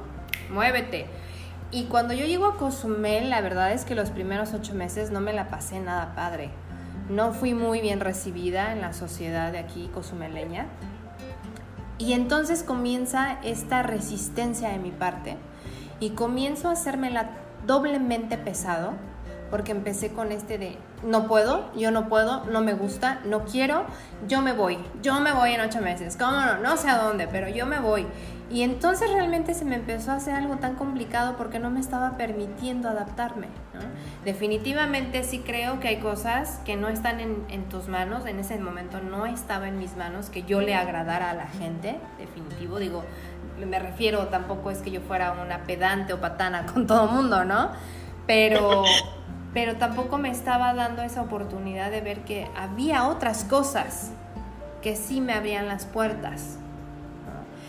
Muévete. 0.51 1.07
Y 1.71 1.85
cuando 1.85 2.15
yo 2.15 2.25
llego 2.25 2.47
a 2.47 2.57
Cozumel, 2.57 3.29
la 3.29 3.43
verdad 3.43 3.71
es 3.73 3.85
que 3.85 3.95
los 3.95 4.11
primeros 4.11 4.55
ocho 4.55 4.75
meses 4.75 5.11
no 5.11 5.21
me 5.21 5.35
la 5.35 5.51
pasé 5.51 5.79
nada 5.79 6.15
padre. 6.15 6.51
No 7.11 7.35
fui 7.35 7.53
muy 7.53 7.83
bien 7.83 8.01
recibida 8.01 8.73
en 8.73 8.81
la 8.81 8.95
sociedad 8.95 9.53
de 9.53 9.59
aquí 9.59 9.91
cozumeleña. 9.93 10.67
Y 11.99 12.15
entonces 12.15 12.63
comienza 12.63 13.39
esta 13.45 13.83
resistencia 13.83 14.71
de 14.71 14.79
mi 14.79 14.91
parte 14.91 15.37
y 16.01 16.11
comienzo 16.11 16.69
a 16.69 16.73
hacerme 16.73 17.11
la 17.11 17.31
doblemente 17.67 18.39
pesado 18.39 18.93
porque 19.51 19.73
empecé 19.73 20.11
con 20.13 20.33
este 20.33 20.59
de 20.59 20.79
no 21.03 21.27
puedo, 21.27 21.73
yo 21.75 21.91
no 21.91 22.09
puedo, 22.09 22.45
no 22.47 22.61
me 22.61 22.75
gusta, 22.75 23.21
no 23.25 23.45
quiero, 23.45 23.85
yo 24.29 24.43
me 24.43 24.53
voy, 24.53 24.79
yo 25.03 25.19
me 25.21 25.33
voy 25.33 25.53
en 25.53 25.61
ocho 25.61 25.81
meses, 25.81 26.17
¿cómo 26.17 26.33
no? 26.33 26.59
No 26.59 26.77
sé 26.77 26.89
a 26.89 26.99
dónde, 26.99 27.27
pero 27.27 27.49
yo 27.49 27.67
me 27.67 27.81
voy. 27.81 28.07
Y 28.51 28.63
entonces 28.63 29.09
realmente 29.13 29.55
se 29.55 29.65
me 29.65 29.77
empezó 29.77 30.11
a 30.11 30.17
hacer 30.17 30.35
algo 30.35 30.57
tan 30.57 30.75
complicado 30.75 31.37
porque 31.37 31.61
no 31.61 31.71
me 31.71 31.79
estaba 31.79 32.17
permitiendo 32.17 32.89
adaptarme. 32.89 33.47
Definitivamente 34.25 35.23
sí 35.23 35.39
creo 35.39 35.79
que 35.79 35.87
hay 35.87 35.99
cosas 35.99 36.61
que 36.65 36.77
no 36.77 36.89
están 36.89 37.21
en, 37.21 37.45
en, 37.49 37.69
tus 37.69 37.87
manos, 37.87 38.27
en 38.27 38.41
ese 38.41 38.59
momento 38.59 39.01
no 39.01 39.25
estaba 39.25 39.69
en 39.69 39.79
mis 39.79 39.97
manos 39.97 40.31
que 40.31 40.43
yo 40.43 40.61
le 40.61 40.75
agradara 40.75 41.31
a 41.31 41.35
la 41.35 41.47
gente, 41.47 41.99
definitivo, 42.19 42.81
digo, 42.81 43.05
me 43.67 43.79
refiero, 43.79 44.27
tampoco 44.29 44.71
es 44.71 44.79
que 44.79 44.91
yo 44.91 45.01
fuera 45.01 45.33
una 45.33 45.65
pedante 45.65 46.13
o 46.13 46.21
patana 46.21 46.67
con 46.73 46.87
todo 46.87 47.09
el 47.09 47.15
mundo, 47.15 47.45
¿no? 47.45 47.71
Pero, 48.27 48.85
pero 49.55 49.77
tampoco 49.77 50.19
me 50.19 50.31
estaba 50.31 50.75
dando 50.75 51.03
esa 51.03 51.23
oportunidad 51.23 51.91
de 51.91 52.01
ver 52.01 52.21
que 52.21 52.49
había 52.57 53.09
otras 53.09 53.45
cosas 53.45 54.13
que 54.83 54.97
sí 54.97 55.21
me 55.21 55.33
abrían 55.33 55.69
las 55.69 55.85
puertas. 55.85 56.57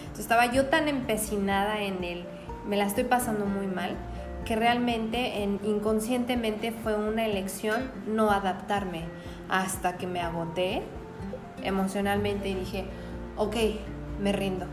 Entonces 0.02 0.20
estaba 0.20 0.48
yo 0.48 0.68
tan 0.68 0.88
empecinada 0.88 1.82
en 1.82 2.04
el, 2.04 2.26
me 2.68 2.78
la 2.78 2.86
estoy 2.86 3.04
pasando 3.04 3.46
muy 3.46 3.68
mal, 3.68 3.96
que 4.46 4.56
realmente 4.56 5.44
en, 5.44 5.60
inconscientemente 5.64 6.72
fue 6.72 6.96
una 6.96 7.26
elección 7.26 7.92
no 8.08 8.32
adaptarme 8.32 9.04
hasta 9.50 9.98
que 9.98 10.08
me 10.08 10.22
agoté 10.22 10.82
emocionalmente 11.64 12.50
y 12.50 12.56
dije, 12.56 12.86
ok, 13.38 13.56
me 14.20 14.32
rindo, 14.32 14.66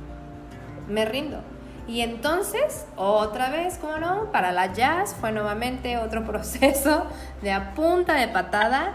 me 0.88 1.04
rindo. 1.04 1.40
Y 1.86 2.02
entonces, 2.02 2.86
otra 2.96 3.48
vez, 3.48 3.78
como 3.78 3.96
no, 3.96 4.30
para 4.30 4.52
la 4.52 4.72
jazz 4.72 5.16
fue 5.18 5.32
nuevamente 5.32 5.96
otro 5.96 6.24
proceso 6.26 7.06
de 7.42 7.52
a 7.52 7.74
punta 7.74 8.14
de 8.14 8.28
patada 8.28 8.94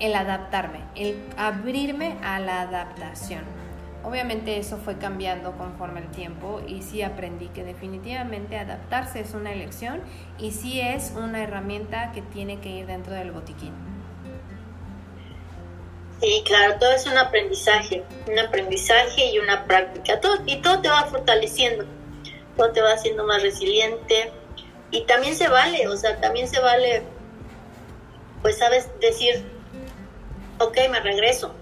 el 0.00 0.14
adaptarme, 0.14 0.80
el 0.94 1.20
abrirme 1.36 2.16
a 2.22 2.38
la 2.38 2.62
adaptación. 2.62 3.42
Obviamente 4.04 4.58
eso 4.58 4.78
fue 4.78 4.96
cambiando 4.96 5.52
conforme 5.56 6.00
el 6.00 6.06
tiempo 6.08 6.60
y 6.66 6.82
sí 6.82 7.02
aprendí 7.02 7.48
que 7.48 7.64
definitivamente 7.64 8.56
adaptarse 8.56 9.20
es 9.20 9.34
una 9.34 9.52
elección 9.52 10.00
y 10.38 10.52
sí 10.52 10.80
es 10.80 11.12
una 11.16 11.42
herramienta 11.42 12.12
que 12.12 12.22
tiene 12.22 12.60
que 12.60 12.70
ir 12.70 12.86
dentro 12.86 13.12
del 13.12 13.32
botiquín. 13.32 13.87
Sí, 16.20 16.42
claro, 16.44 16.78
todo 16.78 16.90
es 16.90 17.06
un 17.06 17.16
aprendizaje, 17.16 18.02
un 18.26 18.38
aprendizaje 18.38 19.26
y 19.26 19.38
una 19.38 19.64
práctica. 19.66 20.20
Todo, 20.20 20.38
y 20.46 20.56
todo 20.56 20.80
te 20.80 20.88
va 20.88 21.04
fortaleciendo, 21.04 21.84
todo 22.56 22.72
te 22.72 22.82
va 22.82 22.92
haciendo 22.92 23.24
más 23.24 23.42
resiliente. 23.42 24.32
Y 24.90 25.02
también 25.02 25.36
se 25.36 25.48
vale, 25.48 25.86
o 25.86 25.96
sea, 25.96 26.20
también 26.20 26.48
se 26.48 26.60
vale, 26.60 27.02
pues 28.42 28.58
sabes, 28.58 28.88
decir, 29.00 29.44
ok, 30.58 30.76
me 30.90 31.00
regreso. 31.00 31.54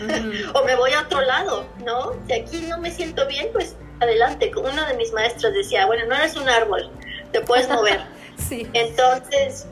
o 0.54 0.64
me 0.64 0.74
voy 0.74 0.92
a 0.92 1.02
otro 1.02 1.20
lado, 1.20 1.66
¿no? 1.84 2.14
Si 2.26 2.32
aquí 2.32 2.62
no 2.62 2.78
me 2.78 2.90
siento 2.90 3.26
bien, 3.26 3.50
pues 3.52 3.76
adelante. 4.00 4.50
Una 4.56 4.88
de 4.88 4.94
mis 4.94 5.12
maestras 5.12 5.52
decía, 5.52 5.86
bueno, 5.86 6.06
no 6.06 6.16
eres 6.16 6.36
un 6.36 6.48
árbol, 6.48 6.90
te 7.32 7.42
puedes 7.42 7.68
mover. 7.68 8.00
sí. 8.48 8.66
Entonces, 8.72 9.66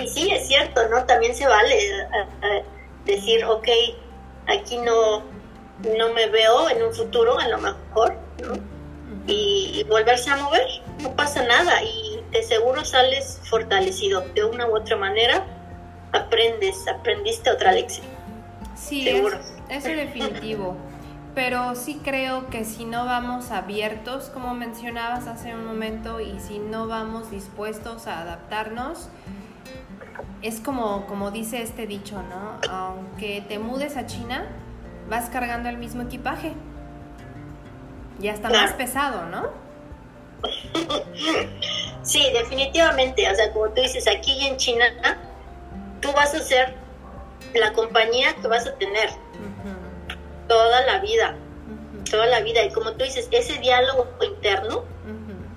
y 0.00 0.08
sí, 0.08 0.30
es 0.30 0.46
cierto, 0.46 0.88
¿no? 0.88 1.04
También 1.04 1.34
se 1.34 1.46
vale 1.46 2.06
decir, 3.04 3.44
ok, 3.44 3.68
aquí 4.46 4.78
no, 4.78 5.22
no 5.96 6.12
me 6.12 6.28
veo 6.28 6.68
en 6.70 6.82
un 6.82 6.92
futuro, 6.92 7.38
a 7.38 7.48
lo 7.48 7.58
mejor, 7.58 8.16
¿no? 8.42 8.72
y, 9.26 9.84
volverse 9.88 10.30
a 10.30 10.36
mover, 10.36 10.66
no 11.00 11.14
pasa 11.14 11.42
nada 11.44 11.82
y 11.82 12.20
de 12.30 12.42
seguro 12.42 12.84
sales 12.84 13.40
fortalecido 13.44 14.22
de 14.34 14.44
una 14.44 14.66
u 14.66 14.76
otra 14.76 14.96
manera, 14.96 15.44
aprendes, 16.12 16.86
aprendiste 16.88 17.50
otra 17.50 17.72
lección. 17.72 18.06
Sí, 18.74 19.04
seguro. 19.04 19.38
Es, 19.68 19.84
es 19.84 19.96
definitivo. 19.96 20.76
Pero 21.34 21.74
sí 21.74 22.00
creo 22.04 22.48
que 22.48 22.64
si 22.64 22.84
no 22.84 23.06
vamos 23.06 23.50
abiertos, 23.50 24.24
como 24.24 24.54
mencionabas 24.54 25.26
hace 25.26 25.54
un 25.54 25.64
momento, 25.64 26.20
y 26.20 26.38
si 26.40 26.58
no 26.58 26.88
vamos 26.88 27.30
dispuestos 27.30 28.06
a 28.06 28.20
adaptarnos, 28.20 29.08
es 30.42 30.60
como, 30.60 31.06
como 31.06 31.30
dice 31.30 31.62
este 31.62 31.86
dicho, 31.86 32.22
¿no? 32.22 32.58
Aunque 32.70 33.44
te 33.48 33.58
mudes 33.58 33.96
a 33.96 34.06
China, 34.06 34.46
vas 35.08 35.30
cargando 35.30 35.68
el 35.68 35.78
mismo 35.78 36.02
equipaje. 36.02 36.54
Ya 38.18 38.32
está 38.32 38.50
más 38.50 38.72
pesado, 38.72 39.26
¿no? 39.26 39.48
Sí, 42.02 42.20
definitivamente. 42.32 43.30
O 43.30 43.34
sea, 43.34 43.52
como 43.52 43.68
tú 43.70 43.80
dices, 43.80 44.08
aquí 44.08 44.46
en 44.46 44.56
China, 44.56 44.84
tú 46.00 46.10
vas 46.12 46.34
a 46.34 46.40
ser 46.40 46.74
la 47.54 47.72
compañía 47.72 48.34
que 48.34 48.48
vas 48.48 48.66
a 48.66 48.74
tener 48.74 49.10
toda 50.48 50.84
la 50.84 50.98
vida. 50.98 51.36
Toda 52.10 52.26
la 52.26 52.40
vida. 52.40 52.64
Y 52.64 52.72
como 52.72 52.92
tú 52.92 53.04
dices, 53.04 53.28
ese 53.30 53.58
diálogo 53.58 54.08
interno, 54.20 54.84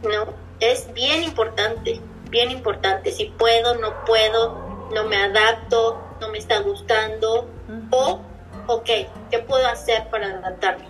¿no? 0.04 0.34
Es 0.60 0.94
bien 0.94 1.24
importante, 1.24 2.00
bien 2.30 2.52
importante. 2.52 3.12
Si 3.12 3.26
puedo, 3.26 3.76
no 3.76 4.06
puedo, 4.06 4.90
no 4.94 5.06
me 5.06 5.18
adapto, 5.18 6.02
no 6.22 6.30
me 6.30 6.38
está 6.38 6.60
gustando. 6.60 7.50
O, 7.92 8.22
ok, 8.68 8.90
¿qué 9.32 9.40
puedo 9.40 9.68
hacer 9.68 10.10
para 10.10 10.28
adaptarme? 10.28 10.86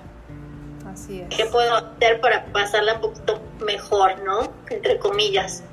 ¿Qué 1.30 1.46
puedo 1.48 1.76
hacer 1.76 2.22
para 2.22 2.46
pasarla 2.46 2.94
un 2.96 3.02
poquito 3.02 3.42
mejor, 3.60 4.20
no? 4.24 4.54
Entre 4.70 4.98
comillas. 4.98 5.64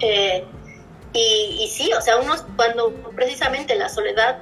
Eh, 0.00 0.44
y, 1.12 1.58
y, 1.60 1.68
sí, 1.68 1.92
o 1.92 2.00
sea, 2.00 2.18
uno 2.18 2.34
cuando 2.56 2.92
precisamente 3.14 3.76
la 3.76 3.88
soledad 3.88 4.38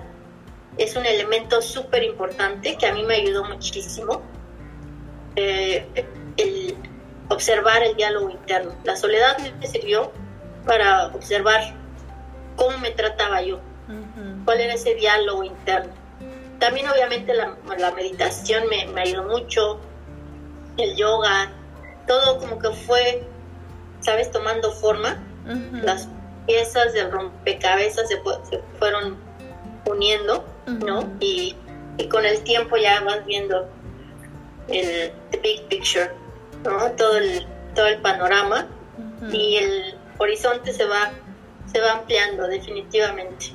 es 0.78 0.96
un 0.96 1.06
elemento 1.06 1.62
súper 1.62 2.02
importante 2.02 2.76
que 2.76 2.86
a 2.86 2.92
mí 2.92 3.02
me 3.04 3.16
ayudó 3.16 3.44
muchísimo. 3.44 4.22
Eh, 5.36 5.86
el 6.36 6.76
observar 7.28 7.82
el 7.82 7.96
diálogo 7.96 8.30
interno. 8.30 8.74
La 8.84 8.96
soledad 8.96 9.36
me 9.38 9.66
sirvió 9.66 10.12
para 10.64 11.06
observar 11.06 11.74
cómo 12.56 12.78
me 12.78 12.90
trataba 12.90 13.42
yo, 13.42 13.60
cuál 14.44 14.60
era 14.60 14.74
ese 14.74 14.94
diálogo 14.94 15.44
interno 15.44 15.92
también 16.58 16.88
obviamente 16.88 17.34
la, 17.34 17.56
meditación 17.92 18.64
me, 18.68 19.00
ayudó 19.00 19.24
mucho, 19.24 19.80
el 20.76 20.96
yoga, 20.96 21.52
todo 22.06 22.38
como 22.38 22.58
que 22.58 22.70
fue, 22.70 23.24
¿sabes?, 24.00 24.30
tomando 24.30 24.72
forma. 24.72 25.22
Las 25.82 26.08
piezas 26.46 26.92
del 26.92 27.12
rompecabezas 27.12 28.08
se, 28.08 28.20
fueron 28.78 29.16
uniendo, 29.84 30.44
¿no? 30.66 31.08
Y, 31.20 31.56
con 32.10 32.26
el 32.26 32.42
tiempo 32.42 32.76
ya 32.76 33.00
vas 33.00 33.24
viendo 33.24 33.68
el 34.68 35.12
big 35.42 35.62
picture, 35.68 36.10
¿no? 36.66 36.90
Todo 36.92 37.18
el, 37.18 37.46
todo 37.74 37.86
el 37.86 38.00
panorama 38.00 38.66
y 39.32 39.56
el 39.56 39.94
horizonte 40.18 40.72
se 40.72 40.84
va, 40.84 41.10
se 41.70 41.80
va 41.80 41.92
ampliando 41.92 42.46
definitivamente. 42.48 43.46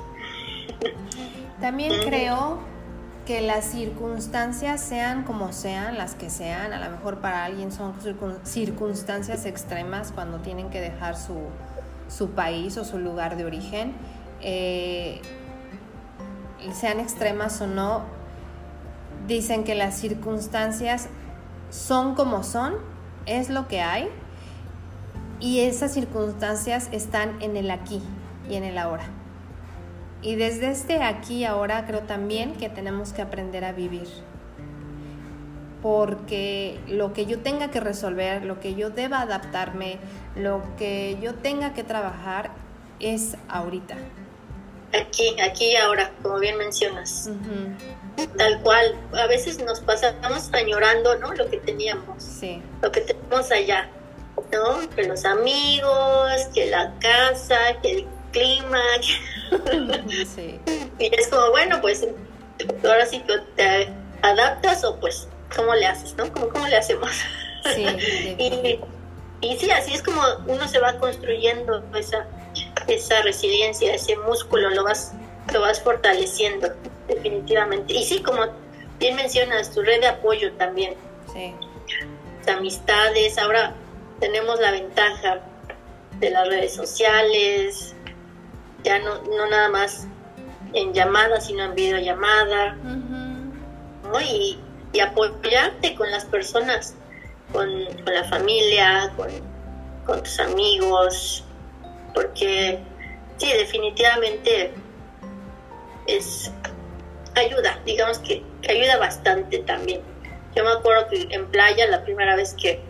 También 1.59 2.01
creo 2.03 2.59
que 3.25 3.41
las 3.41 3.65
circunstancias 3.65 4.81
sean 4.81 5.23
como 5.23 5.53
sean, 5.53 5.97
las 5.97 6.15
que 6.15 6.29
sean, 6.29 6.73
a 6.73 6.83
lo 6.83 6.89
mejor 6.91 7.19
para 7.19 7.45
alguien 7.45 7.71
son 7.71 7.93
circunstancias 8.43 9.45
extremas 9.45 10.11
cuando 10.11 10.39
tienen 10.39 10.69
que 10.69 10.81
dejar 10.81 11.15
su, 11.15 11.37
su 12.09 12.31
país 12.31 12.77
o 12.77 12.85
su 12.85 12.97
lugar 12.97 13.37
de 13.37 13.45
origen, 13.45 13.93
eh, 14.41 15.21
sean 16.73 16.99
extremas 16.99 17.61
o 17.61 17.67
no, 17.67 18.03
dicen 19.27 19.63
que 19.63 19.75
las 19.75 19.95
circunstancias 19.97 21.07
son 21.69 22.15
como 22.15 22.43
son, 22.43 22.75
es 23.25 23.49
lo 23.49 23.67
que 23.67 23.81
hay, 23.81 24.09
y 25.39 25.61
esas 25.61 25.93
circunstancias 25.93 26.87
están 26.91 27.41
en 27.41 27.57
el 27.57 27.71
aquí 27.71 28.01
y 28.49 28.55
en 28.55 28.63
el 28.63 28.77
ahora. 28.77 29.05
Y 30.21 30.35
desde 30.35 30.69
este 30.69 31.01
aquí 31.01 31.45
ahora 31.45 31.85
creo 31.87 32.01
también 32.01 32.53
que 32.53 32.69
tenemos 32.69 33.11
que 33.11 33.23
aprender 33.23 33.65
a 33.65 33.71
vivir. 33.71 34.07
Porque 35.81 36.79
lo 36.87 37.11
que 37.11 37.25
yo 37.25 37.39
tenga 37.39 37.71
que 37.71 37.79
resolver, 37.79 38.45
lo 38.45 38.59
que 38.59 38.75
yo 38.75 38.91
deba 38.91 39.21
adaptarme, 39.21 39.97
lo 40.35 40.61
que 40.77 41.17
yo 41.23 41.33
tenga 41.33 41.73
que 41.73 41.83
trabajar 41.83 42.51
es 42.99 43.35
ahorita. 43.49 43.95
Aquí, 44.93 45.39
aquí 45.39 45.71
y 45.71 45.75
ahora, 45.75 46.11
como 46.21 46.39
bien 46.39 46.57
mencionas. 46.57 47.29
Tal 48.37 48.61
cual, 48.61 48.95
a 49.13 49.27
veces 49.27 49.59
nos 49.59 49.79
pasamos 49.79 50.49
añorando, 50.53 51.17
¿no? 51.17 51.33
Lo 51.33 51.49
que 51.49 51.57
teníamos. 51.57 52.23
Sí. 52.23 52.61
Lo 52.81 52.91
que 52.91 53.01
tenemos 53.01 53.51
allá, 53.51 53.89
¿no? 54.51 54.89
Que 54.89 55.03
los 55.03 55.23
amigos, 55.25 56.33
que 56.53 56.69
la 56.69 56.93
casa, 56.99 57.57
que 57.81 57.91
el 57.91 58.07
clima. 58.31 58.81
Y 60.99 61.15
es 61.15 61.29
como, 61.29 61.49
bueno, 61.49 61.81
pues 61.81 62.07
ahora 62.83 63.05
sí 63.07 63.21
que 63.21 63.39
te 63.55 63.89
adaptas 64.21 64.83
o 64.83 64.99
pues, 64.99 65.27
¿cómo 65.55 65.73
le 65.73 65.87
haces, 65.87 66.15
no? 66.15 66.31
¿Cómo, 66.31 66.49
cómo 66.49 66.67
le 66.67 66.77
hacemos? 66.77 67.09
Sí, 67.73 67.85
y, 68.37 68.79
y 69.41 69.57
sí, 69.57 69.71
así 69.71 69.93
es 69.93 70.03
como 70.03 70.21
uno 70.47 70.67
se 70.67 70.79
va 70.79 70.97
construyendo 70.97 71.83
esa, 71.95 72.27
esa 72.95 73.21
resiliencia, 73.21 73.93
ese 73.93 74.15
músculo, 74.17 74.69
lo 74.69 74.83
vas, 74.83 75.13
lo 75.53 75.61
vas 75.61 75.81
fortaleciendo, 75.81 76.69
definitivamente. 77.07 77.93
Y 77.93 78.03
sí, 78.03 78.21
como 78.21 78.43
bien 78.99 79.15
mencionas, 79.15 79.71
tu 79.71 79.81
red 79.81 80.01
de 80.01 80.07
apoyo 80.07 80.51
también. 80.53 80.95
Sí. 81.33 81.53
amistades, 82.47 83.37
ahora 83.37 83.73
tenemos 84.19 84.59
la 84.59 84.71
ventaja 84.71 85.41
de 86.19 86.29
las 86.29 86.47
redes 86.47 86.73
sociales, 86.73 87.95
ya 88.83 88.99
no, 88.99 89.21
no 89.23 89.47
nada 89.47 89.69
más 89.69 90.07
en 90.73 90.93
llamada, 90.93 91.39
sino 91.41 91.63
en 91.63 91.75
videollamada, 91.75 92.77
y, 94.19 94.57
apoyarte 94.99 95.95
con 95.95 96.11
las 96.11 96.25
personas, 96.25 96.95
con, 97.53 97.69
la 98.05 98.23
familia, 98.25 99.11
con, 100.05 100.23
tus 100.23 100.39
amigos, 100.39 101.45
porque 102.13 102.79
sí, 103.37 103.51
definitivamente 103.53 104.73
es 106.07 106.51
ayuda, 107.35 107.79
digamos 107.85 108.19
que, 108.19 108.43
ayuda 108.69 108.97
bastante 108.97 109.59
también. 109.59 110.01
Yo 110.55 110.63
me 110.63 110.71
acuerdo 110.71 111.07
que 111.07 111.27
en 111.33 111.47
playa 111.47 111.87
la 111.87 112.03
primera 112.03 112.35
vez 112.35 112.53
que, 112.53 112.81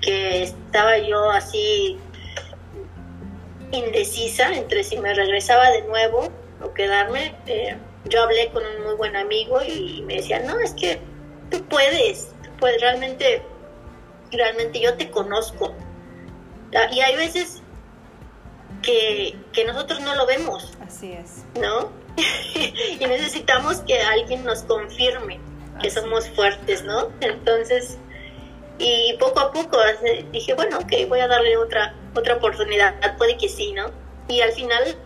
que 0.00 0.42
estaba 0.42 0.98
yo 0.98 1.30
así 1.30 1.98
indecisa 3.70 4.54
entre 4.54 4.84
si 4.84 4.96
me 4.96 5.12
regresaba 5.14 5.70
de 5.70 5.82
nuevo 5.82 6.30
o 6.62 6.72
quedarme, 6.72 7.34
eh, 7.46 7.76
yo 8.04 8.22
hablé 8.22 8.50
con 8.50 8.64
un 8.64 8.84
muy 8.84 8.94
buen 8.94 9.16
amigo 9.16 9.60
y 9.62 10.02
me 10.02 10.16
decía, 10.16 10.40
no, 10.40 10.58
es 10.60 10.72
que 10.72 11.00
tú 11.50 11.62
puedes, 11.64 12.32
tú 12.42 12.50
puedes, 12.58 12.80
realmente, 12.80 13.42
realmente 14.30 14.80
yo 14.80 14.94
te 14.94 15.10
conozco. 15.10 15.74
Y 16.90 17.00
hay 17.00 17.16
veces 17.16 17.62
que, 18.84 19.36
que 19.52 19.64
nosotros 19.64 20.00
no 20.00 20.14
lo 20.14 20.26
vemos. 20.26 20.72
Así 20.86 21.12
es. 21.12 21.44
¿No? 21.60 21.90
y 23.00 23.06
necesitamos 23.06 23.78
que 23.80 24.00
alguien 24.00 24.44
nos 24.44 24.62
confirme 24.62 25.40
que 25.80 25.90
somos 25.90 26.28
fuertes, 26.30 26.84
¿no? 26.84 27.08
Entonces, 27.20 27.98
y 28.78 29.16
poco 29.18 29.40
a 29.40 29.52
poco 29.52 29.78
dije, 30.30 30.54
bueno, 30.54 30.78
ok, 30.78 31.08
voy 31.08 31.20
a 31.20 31.26
darle 31.26 31.56
otra, 31.56 31.94
otra 32.14 32.36
oportunidad, 32.36 32.94
puede 33.16 33.36
que 33.36 33.48
sí, 33.48 33.72
¿no? 33.72 33.90
Y 34.28 34.40
al 34.40 34.52
final, 34.52 34.96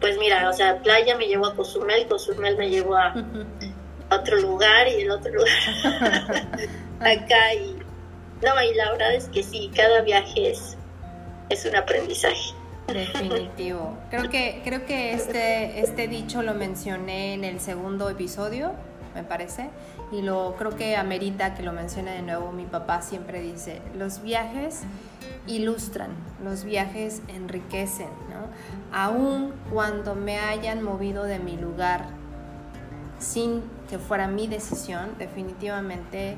pues 0.00 0.18
mira, 0.18 0.48
o 0.48 0.52
sea, 0.52 0.78
playa 0.82 1.16
me 1.16 1.26
llevó 1.26 1.46
a 1.46 1.54
Cozumel, 1.54 2.06
Cozumel 2.06 2.56
me 2.56 2.70
llevó 2.70 2.96
a, 2.96 3.14
otro 4.10 4.38
lugar 4.38 4.88
y 4.88 5.02
el 5.02 5.10
otro 5.10 5.30
lugar 5.30 5.52
acá 7.00 7.54
y 7.54 7.76
no, 8.40 8.62
y 8.62 8.74
la 8.74 8.92
verdad 8.92 9.14
es 9.14 9.28
que 9.28 9.42
sí, 9.42 9.70
cada 9.74 10.00
viaje 10.02 10.50
es, 10.50 10.77
es 11.48 11.64
un 11.64 11.76
aprendizaje. 11.76 12.54
Definitivo. 12.86 13.98
Creo 14.10 14.30
que, 14.30 14.62
creo 14.64 14.86
que 14.86 15.12
este, 15.12 15.80
este 15.80 16.08
dicho 16.08 16.42
lo 16.42 16.54
mencioné 16.54 17.34
en 17.34 17.44
el 17.44 17.60
segundo 17.60 18.08
episodio, 18.08 18.72
me 19.14 19.22
parece, 19.22 19.68
y 20.10 20.22
lo 20.22 20.54
creo 20.56 20.74
que 20.74 20.96
amerita 20.96 21.54
que 21.54 21.62
lo 21.62 21.72
mencione 21.72 22.12
de 22.12 22.22
nuevo. 22.22 22.50
Mi 22.52 22.64
papá 22.64 23.02
siempre 23.02 23.42
dice, 23.42 23.82
los 23.96 24.22
viajes 24.22 24.82
ilustran, 25.46 26.10
los 26.42 26.64
viajes 26.64 27.20
enriquecen, 27.28 28.08
¿no? 28.30 28.48
Aun 28.96 29.52
cuando 29.70 30.14
me 30.14 30.38
hayan 30.38 30.82
movido 30.82 31.24
de 31.24 31.38
mi 31.38 31.56
lugar 31.56 32.06
sin 33.18 33.62
que 33.90 33.98
fuera 33.98 34.28
mi 34.28 34.46
decisión, 34.46 35.10
definitivamente 35.18 36.36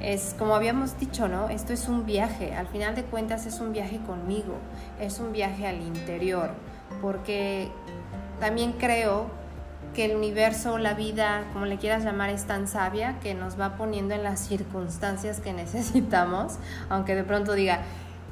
es 0.00 0.34
como 0.38 0.54
habíamos 0.54 0.98
dicho, 0.98 1.28
¿no? 1.28 1.48
Esto 1.48 1.72
es 1.72 1.88
un 1.88 2.06
viaje, 2.06 2.54
al 2.54 2.66
final 2.68 2.94
de 2.94 3.04
cuentas 3.04 3.46
es 3.46 3.60
un 3.60 3.72
viaje 3.72 3.98
conmigo, 4.06 4.58
es 5.00 5.18
un 5.18 5.32
viaje 5.32 5.66
al 5.66 5.80
interior, 5.80 6.50
porque 7.00 7.70
también 8.40 8.72
creo 8.72 9.26
que 9.94 10.04
el 10.04 10.16
universo, 10.16 10.76
la 10.76 10.94
vida, 10.94 11.44
como 11.52 11.64
le 11.64 11.78
quieras 11.78 12.04
llamar, 12.04 12.28
es 12.30 12.44
tan 12.44 12.68
sabia 12.68 13.18
que 13.20 13.34
nos 13.34 13.58
va 13.58 13.76
poniendo 13.76 14.14
en 14.14 14.22
las 14.22 14.40
circunstancias 14.40 15.40
que 15.40 15.52
necesitamos, 15.54 16.58
aunque 16.90 17.14
de 17.14 17.24
pronto 17.24 17.54
diga, 17.54 17.80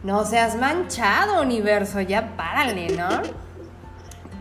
no 0.02 0.24
seas 0.26 0.56
manchado 0.56 1.40
universo, 1.40 2.00
ya 2.02 2.36
párale, 2.36 2.94
¿no? 2.94 3.08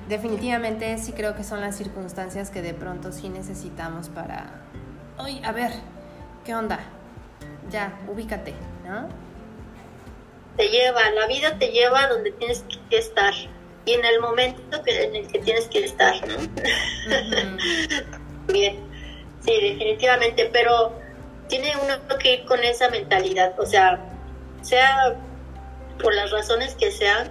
Definitivamente 0.09 0.97
sí 0.97 1.13
creo 1.13 1.33
que 1.33 1.45
son 1.45 1.62
las 1.62 1.77
circunstancias 1.77 2.49
que 2.49 2.62
de 2.62 2.73
pronto 2.73 3.13
sí 3.13 3.29
necesitamos 3.29 4.09
para, 4.09 4.62
oye, 5.17 5.41
a 5.45 5.53
ver, 5.53 5.71
¿qué 6.43 6.53
onda? 6.53 6.79
Ya, 7.69 7.97
ubícate, 8.08 8.54
¿no? 8.86 9.08
Te 10.58 10.67
lleva, 10.69 11.10
la 11.12 11.28
vida 11.28 11.58
te 11.58 11.69
lleva 11.69 12.08
donde 12.08 12.32
tienes 12.32 12.63
que 12.89 12.97
estar 12.97 13.34
y 13.86 13.93
en 13.93 14.06
el 14.06 14.19
momento 14.19 14.82
que, 14.84 15.04
en 15.04 15.15
el 15.15 15.28
que 15.28 15.39
tienes 15.39 15.67
que 15.67 15.84
estar, 15.84 16.15
¿no? 16.28 16.36
Bien, 18.54 18.78
sí, 19.41 19.52
definitivamente, 19.62 20.49
pero 20.54 20.93
tiene 21.47 21.73
uno 21.76 21.95
que 22.17 22.36
ir 22.36 22.45
con 22.45 22.63
esa 22.63 22.89
mentalidad, 22.89 23.60
o 23.60 23.65
sea, 23.65 23.99
sea 24.62 25.15
por 26.02 26.13
las 26.13 26.32
razones 26.32 26.76
que 26.76 26.91
sean. 26.91 27.30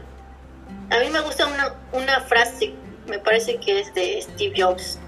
A 0.91 0.99
mí 1.01 1.09
me 1.11 1.21
gusta 1.21 1.47
una, 1.47 1.75
una 1.93 2.21
frase, 2.21 2.75
me 3.07 3.19
parece 3.19 3.59
que 3.59 3.81
es 3.81 3.95
de 3.95 4.21
Steve 4.21 4.55
Jobs, 4.57 4.99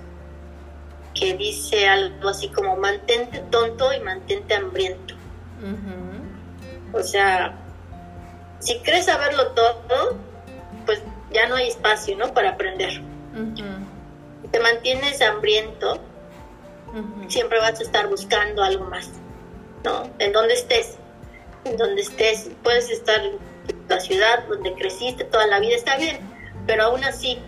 que 1.15 1.35
dice 1.35 1.87
algo 1.87 2.31
así 2.31 2.49
como 2.49 2.77
mantente 2.77 3.41
tonto 3.51 3.93
y 3.93 4.01
mantente 4.01 4.55
hambriento. 4.55 5.14
O 6.93 7.03
sea, 7.03 7.59
si 8.61 8.79
crees 8.81 9.07
saberlo 9.07 9.49
todo, 9.49 10.17
pues 10.87 11.03
ya 11.33 11.49
no 11.49 11.57
hay 11.57 11.69
espacio, 11.69 12.17
¿no? 12.17 12.33
Para 12.33 12.51
aprender. 12.51 13.03
Te 14.51 14.61
mantienes 14.61 15.21
hambriento, 15.21 16.01
siempre 17.29 17.59
vas 17.59 17.81
a 17.81 17.83
estar 17.83 18.09
buscando 18.09 18.63
algo 18.63 18.85
más, 18.85 19.11
¿no? 19.85 20.09
En 20.19 20.33
donde 20.33 20.55
estés, 20.55 20.97
en 21.65 21.77
donde 21.77 22.03
estés, 22.03 22.51
puedes 22.63 22.89
estar 22.91 23.21
en 23.21 23.39
la 23.89 24.01
ciudad 24.01 24.47
donde 24.49 24.75
creciste 24.75 25.25
toda 25.25 25.47
la 25.47 25.59
vida, 25.59 25.75
está 25.75 25.97
bien, 25.97 26.19
pero 26.67 26.85
aún 26.85 27.03
así, 27.05 27.39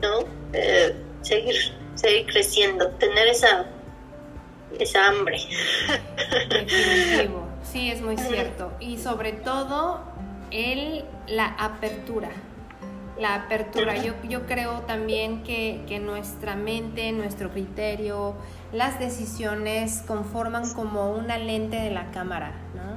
¿no? 0.00 0.24
Eh, 0.52 0.94
seguir, 1.22 1.56
seguir 1.94 2.26
creciendo, 2.26 2.88
tener 2.92 3.26
esa, 3.26 3.66
esa 4.78 5.08
hambre. 5.08 5.38
Definitivo, 6.50 7.43
sí, 7.74 7.90
es 7.90 8.00
muy 8.00 8.16
cierto. 8.16 8.72
Y 8.80 8.98
sobre 8.98 9.32
todo, 9.32 10.00
el, 10.50 11.04
la 11.26 11.46
apertura 11.46 12.30
la 13.18 13.36
apertura. 13.36 13.96
Yo, 13.96 14.14
yo 14.28 14.46
creo 14.46 14.80
también 14.80 15.44
que, 15.44 15.84
que, 15.86 16.00
nuestra 16.00 16.56
mente, 16.56 17.12
nuestro 17.12 17.50
criterio, 17.50 18.34
las 18.72 18.98
decisiones 18.98 20.02
conforman 20.06 20.72
como 20.74 21.12
una 21.12 21.38
lente 21.38 21.76
de 21.76 21.90
la 21.90 22.10
cámara, 22.10 22.52
¿no? 22.74 22.96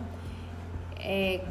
Eh, 1.02 1.44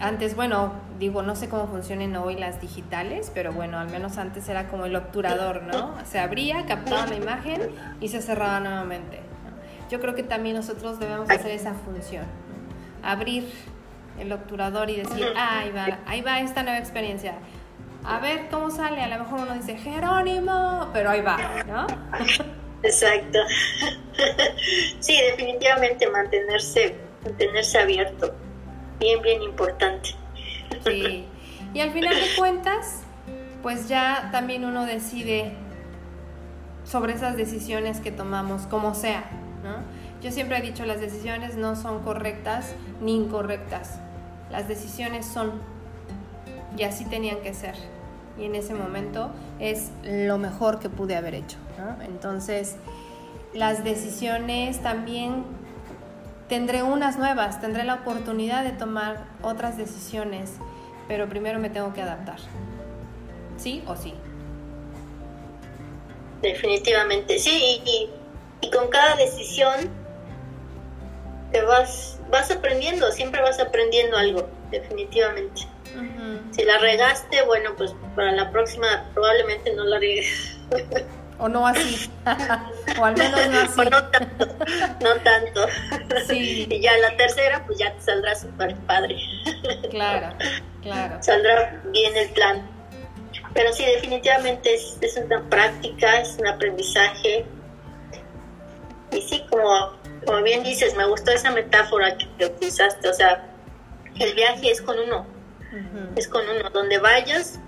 antes, 0.00 0.34
bueno, 0.34 0.72
digo, 0.98 1.22
no 1.22 1.36
sé 1.36 1.48
cómo 1.48 1.68
funcionan 1.68 2.16
hoy 2.16 2.34
las 2.34 2.60
digitales, 2.60 3.30
pero 3.32 3.52
bueno, 3.52 3.78
al 3.78 3.90
menos 3.90 4.18
antes 4.18 4.48
era 4.48 4.66
como 4.66 4.86
el 4.86 4.96
obturador, 4.96 5.62
¿no? 5.62 5.94
Se 6.04 6.18
abría, 6.18 6.66
captaba 6.66 7.06
la 7.06 7.14
imagen 7.14 7.70
y 8.00 8.08
se 8.08 8.22
cerraba 8.22 8.58
nuevamente. 8.60 9.20
Yo 9.90 10.00
creo 10.00 10.14
que 10.14 10.22
también 10.22 10.56
nosotros 10.56 10.98
debemos 10.98 11.28
hacer 11.30 11.50
esa 11.50 11.74
función, 11.74 12.24
abrir 13.02 13.50
el 14.18 14.32
obturador 14.32 14.90
y 14.90 14.96
decir, 14.96 15.26
ah, 15.36 15.60
ahí 15.60 15.70
va, 15.72 15.98
ahí 16.06 16.20
va 16.20 16.40
esta 16.40 16.62
nueva 16.62 16.78
experiencia 16.78 17.34
a 18.04 18.18
ver 18.18 18.48
cómo 18.50 18.70
sale. 18.70 19.02
A 19.02 19.08
lo 19.08 19.24
mejor 19.24 19.40
uno 19.40 19.54
dice 19.54 19.76
Jerónimo, 19.76 20.88
pero 20.92 21.10
ahí 21.10 21.20
va, 21.20 21.64
¿no? 21.66 21.86
Exacto. 22.82 23.38
Sí, 25.00 25.16
definitivamente 25.30 26.06
mantenerse, 26.10 26.94
mantenerse 27.24 27.78
abierto, 27.78 28.34
bien, 28.98 29.22
bien 29.22 29.40
importante. 29.40 30.10
Sí. 30.84 31.24
Y 31.72 31.80
al 31.80 31.92
final 31.92 32.14
de 32.14 32.26
cuentas, 32.36 33.00
pues 33.62 33.88
ya 33.88 34.28
también 34.30 34.66
uno 34.66 34.84
decide 34.84 35.54
sobre 36.84 37.14
esas 37.14 37.38
decisiones 37.38 38.00
que 38.00 38.12
tomamos, 38.12 38.66
como 38.66 38.94
sea, 38.94 39.24
¿no? 39.64 39.76
Yo 40.22 40.30
siempre 40.30 40.58
he 40.58 40.62
dicho, 40.62 40.84
las 40.84 41.00
decisiones 41.00 41.56
no 41.56 41.76
son 41.76 42.02
correctas 42.02 42.74
ni 43.00 43.16
incorrectas. 43.16 43.98
Las 44.50 44.68
decisiones 44.68 45.26
son 45.26 45.52
y 46.76 46.82
así 46.82 47.04
tenían 47.04 47.40
que 47.40 47.54
ser. 47.54 47.74
Y 48.38 48.44
en 48.44 48.54
ese 48.54 48.74
momento 48.74 49.30
es 49.58 49.90
lo 50.02 50.38
mejor 50.38 50.78
que 50.78 50.88
pude 50.88 51.16
haber 51.16 51.34
hecho. 51.34 51.56
Entonces, 52.06 52.76
las 53.54 53.84
decisiones 53.84 54.80
también 54.82 55.44
tendré 56.48 56.82
unas 56.82 57.18
nuevas, 57.18 57.60
tendré 57.60 57.84
la 57.84 57.94
oportunidad 57.94 58.64
de 58.64 58.72
tomar 58.72 59.24
otras 59.42 59.76
decisiones, 59.76 60.52
pero 61.08 61.28
primero 61.28 61.58
me 61.58 61.70
tengo 61.70 61.92
que 61.92 62.02
adaptar. 62.02 62.38
¿Sí 63.56 63.82
o 63.86 63.96
sí? 63.96 64.14
Definitivamente, 66.42 67.38
sí, 67.38 67.82
y, 67.84 68.70
con 68.70 68.88
cada 68.88 69.16
decisión 69.16 69.90
te 71.52 71.62
vas, 71.62 72.18
vas 72.30 72.50
aprendiendo, 72.50 73.10
siempre 73.12 73.42
vas 73.42 73.58
aprendiendo 73.60 74.16
algo, 74.16 74.48
definitivamente. 74.70 75.62
Si 76.52 76.64
la 76.64 76.78
regaste, 76.78 77.42
bueno, 77.42 77.74
pues 77.76 77.94
para 78.14 78.32
la 78.32 78.50
próxima 78.50 79.08
probablemente 79.14 79.72
no 79.74 79.84
la 79.84 79.98
riegues. 79.98 80.56
O 81.38 81.48
no 81.48 81.66
así. 81.66 82.10
o 83.00 83.04
al 83.04 83.16
menos 83.16 83.48
no 83.48 83.60
así. 83.60 83.80
O 83.80 83.84
no 83.84 84.04
tanto. 84.04 84.46
No 85.00 85.16
tanto. 85.22 85.66
Sí. 86.28 86.66
Y 86.68 86.80
ya 86.80 86.96
la 86.98 87.16
tercera, 87.16 87.64
pues 87.66 87.78
ya 87.78 87.94
te 87.94 88.02
saldrá 88.02 88.34
súper 88.34 88.76
padre. 88.86 89.16
Claro, 89.90 90.36
claro. 90.82 91.22
Saldrá 91.22 91.82
bien 91.86 92.16
el 92.16 92.28
plan. 92.30 92.68
Pero 93.54 93.72
sí, 93.72 93.84
definitivamente 93.84 94.74
es, 94.74 94.98
es 95.00 95.16
una 95.16 95.42
práctica, 95.48 96.20
es 96.20 96.36
un 96.38 96.46
aprendizaje. 96.46 97.46
Y 99.12 99.22
sí, 99.22 99.44
como, 99.50 99.99
como 100.24 100.42
bien 100.42 100.62
dices, 100.62 100.96
me 100.96 101.06
gustó 101.06 101.32
esa 101.32 101.50
metáfora 101.50 102.16
que 102.16 102.46
utilizaste. 102.46 103.08
O 103.08 103.14
sea, 103.14 103.44
el 104.18 104.34
viaje 104.34 104.70
es 104.70 104.82
con 104.82 104.98
uno 104.98 105.26
es 106.16 106.28
con 106.28 106.42
uno. 106.48 106.70
Donde 106.70 106.98
vayas, 106.98 107.58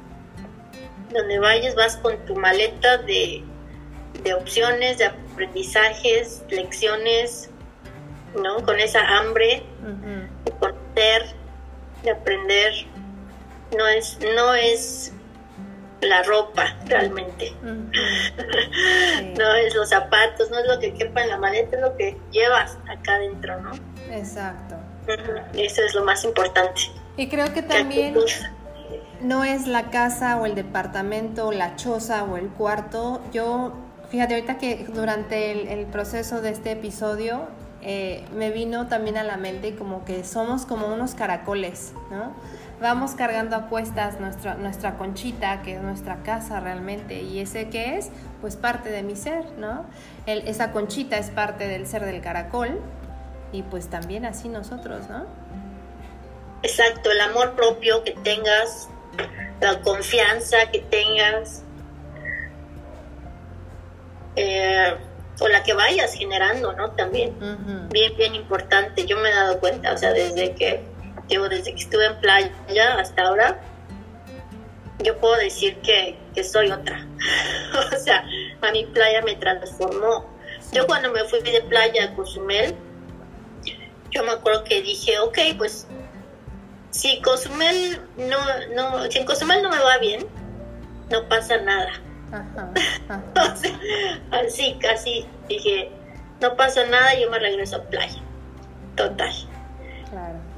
donde 1.10 1.38
vayas 1.38 1.74
vas 1.74 1.96
con 1.96 2.16
tu 2.26 2.36
maleta 2.36 2.98
de, 2.98 3.44
opciones, 4.36 4.98
de 4.98 5.06
aprendizajes, 5.06 6.42
lecciones, 6.50 7.50
¿no? 8.40 8.64
Con 8.64 8.80
esa 8.80 9.18
hambre 9.18 9.62
de 10.44 10.52
conocer, 10.52 11.34
de 12.02 12.10
aprender. 12.10 12.72
No 13.76 13.86
es, 13.88 14.18
no 14.34 14.54
es 14.54 15.12
la 16.02 16.22
ropa 16.22 16.76
realmente. 16.86 17.52
no 17.62 19.54
es 19.54 19.74
los 19.74 19.88
zapatos, 19.88 20.50
no 20.50 20.58
es 20.58 20.66
lo 20.66 20.78
que 20.78 20.94
quepa 20.94 21.22
en 21.22 21.28
la 21.30 21.38
maleta, 21.38 21.76
es 21.76 21.82
lo 21.82 21.96
que 21.96 22.16
llevas 22.30 22.78
acá 22.88 23.14
adentro, 23.14 23.60
¿no? 23.60 23.72
Exacto. 24.10 24.76
Eso 25.54 25.82
es 25.82 25.94
lo 25.94 26.04
más 26.04 26.24
importante. 26.24 26.82
Y 27.16 27.28
creo 27.28 27.52
que 27.52 27.62
también 27.62 28.14
no 29.20 29.44
es 29.44 29.66
la 29.66 29.90
casa 29.90 30.36
o 30.38 30.46
el 30.46 30.54
departamento, 30.54 31.52
la 31.52 31.76
choza 31.76 32.24
o 32.24 32.36
el 32.36 32.48
cuarto. 32.48 33.20
Yo, 33.32 33.72
fíjate, 34.10 34.34
ahorita 34.34 34.58
que 34.58 34.86
durante 34.92 35.72
el, 35.72 35.86
proceso 35.86 36.40
de 36.40 36.50
este 36.50 36.72
episodio 36.72 37.46
eh, 37.82 38.24
me 38.34 38.50
vino 38.50 38.86
también 38.88 39.16
a 39.16 39.24
la 39.24 39.36
mente 39.36 39.74
como 39.74 40.04
que 40.04 40.24
somos 40.24 40.66
como 40.66 40.86
unos 40.86 41.14
caracoles, 41.14 41.92
¿no? 42.10 42.32
Vamos 42.82 43.12
cargando 43.12 43.54
a 43.54 43.68
cuestas 43.68 44.18
nuestra, 44.18 44.56
nuestra 44.56 44.98
conchita, 44.98 45.62
que 45.62 45.76
es 45.76 45.80
nuestra 45.80 46.24
casa 46.24 46.58
realmente, 46.58 47.22
y 47.22 47.38
ese 47.38 47.68
que 47.68 47.96
es, 47.96 48.10
pues 48.40 48.56
parte 48.56 48.90
de 48.90 49.04
mi 49.04 49.14
ser, 49.14 49.44
¿no? 49.56 49.86
esa 50.26 50.72
conchita 50.72 51.16
es 51.16 51.30
parte 51.30 51.68
del 51.68 51.86
ser 51.86 52.04
del 52.04 52.20
caracol, 52.20 52.80
y 53.52 53.62
pues 53.62 53.88
también 53.88 54.24
así 54.26 54.48
nosotros, 54.48 55.08
¿no? 55.08 55.26
Exacto, 56.64 57.12
el 57.12 57.20
amor 57.20 57.54
propio 57.54 58.02
que 58.02 58.12
tengas, 58.12 58.88
la 59.60 59.80
confianza 59.82 60.56
que 60.72 60.80
tengas, 60.80 61.62
eh, 64.34 64.96
o 65.40 65.46
la 65.46 65.62
que 65.62 65.74
vayas 65.74 66.14
generando, 66.14 66.72
¿no? 66.72 66.90
También, 66.90 67.36
bien, 67.90 68.16
bien 68.16 68.34
importante. 68.34 69.06
Yo 69.06 69.18
me 69.18 69.30
he 69.30 69.34
dado 69.34 69.60
cuenta, 69.60 69.92
o 69.92 69.98
sea, 69.98 70.12
desde 70.12 70.54
que, 70.54 70.91
digo, 71.32 71.48
desde 71.48 71.72
que 71.72 71.80
estuve 71.80 72.04
en 72.04 72.20
playa 72.20 72.98
hasta 72.98 73.22
ahora, 73.22 73.58
yo 75.02 75.18
puedo 75.18 75.36
decir 75.36 75.78
que, 75.78 76.18
que 76.34 76.44
soy 76.44 76.70
otra. 76.70 77.06
o 77.94 77.98
sea, 77.98 78.24
a 78.60 78.70
mi 78.70 78.84
playa 78.86 79.22
me 79.22 79.34
transformó. 79.36 80.26
Yo 80.72 80.86
cuando 80.86 81.10
me 81.10 81.24
fui 81.24 81.40
de 81.40 81.62
playa 81.62 82.04
a 82.04 82.14
Cozumel, 82.14 82.74
yo 84.10 84.22
me 84.24 84.32
acuerdo 84.32 84.62
que 84.64 84.82
dije, 84.82 85.18
ok, 85.20 85.38
pues 85.56 85.86
si 86.90 87.20
Cozumel 87.22 87.98
no, 88.18 88.38
no, 88.74 89.10
si 89.10 89.18
en 89.18 89.24
Cozumel 89.24 89.62
no 89.62 89.70
me 89.70 89.78
va 89.78 89.96
bien, 89.98 90.26
no 91.10 91.28
pasa 91.28 91.56
nada. 91.58 91.92
así, 94.30 94.76
casi 94.80 95.26
dije, 95.48 95.90
no 96.40 96.56
pasa 96.56 96.84
nada, 96.84 97.18
yo 97.18 97.30
me 97.30 97.38
regreso 97.38 97.76
a 97.76 97.82
playa. 97.84 98.20
Total. 98.96 99.32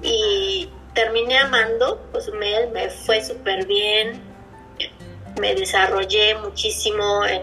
Y 0.04 0.70
terminé 0.94 1.38
amando 1.38 2.00
Cozumel, 2.12 2.70
me 2.70 2.88
fue 2.90 3.24
súper 3.24 3.66
bien, 3.66 4.22
me 5.40 5.54
desarrollé 5.56 6.36
muchísimo 6.36 7.24
en, 7.24 7.42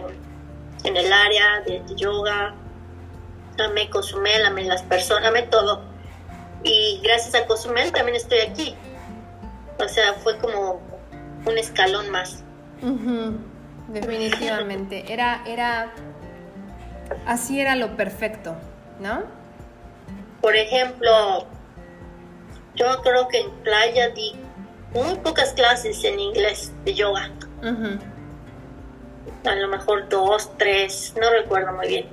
en 0.85 0.95
el 0.95 1.11
área 1.11 1.59
de 1.65 1.83
yoga, 1.95 2.55
amé 3.59 3.89
Cozumel, 3.89 4.45
amé 4.45 4.63
las 4.63 4.83
personas, 4.83 5.27
amé 5.27 5.43
todo 5.43 5.91
y 6.63 6.99
gracias 7.03 7.35
a 7.35 7.45
Cozumel 7.47 7.91
también 7.91 8.15
estoy 8.15 8.39
aquí. 8.39 8.75
O 9.79 9.87
sea, 9.87 10.13
fue 10.13 10.37
como 10.37 10.79
un 11.45 11.57
escalón 11.57 12.09
más. 12.09 12.43
Definitivamente. 13.87 15.11
Era, 15.11 15.43
era, 15.45 15.93
así 17.25 17.59
era 17.59 17.75
lo 17.75 17.95
perfecto, 17.97 18.55
¿no? 18.99 19.23
Por 20.41 20.55
ejemplo, 20.55 21.47
yo 22.75 23.01
creo 23.01 23.27
que 23.27 23.39
en 23.39 23.51
playa 23.63 24.09
di 24.09 24.35
muy 24.93 25.15
pocas 25.15 25.53
clases 25.53 26.03
en 26.03 26.19
inglés 26.19 26.71
de 26.85 26.93
yoga. 26.93 27.31
A 29.45 29.55
lo 29.55 29.67
mejor 29.67 30.09
dos, 30.09 30.51
tres, 30.57 31.13
no 31.19 31.29
recuerdo 31.29 31.73
muy 31.73 31.87
bien. 31.87 32.05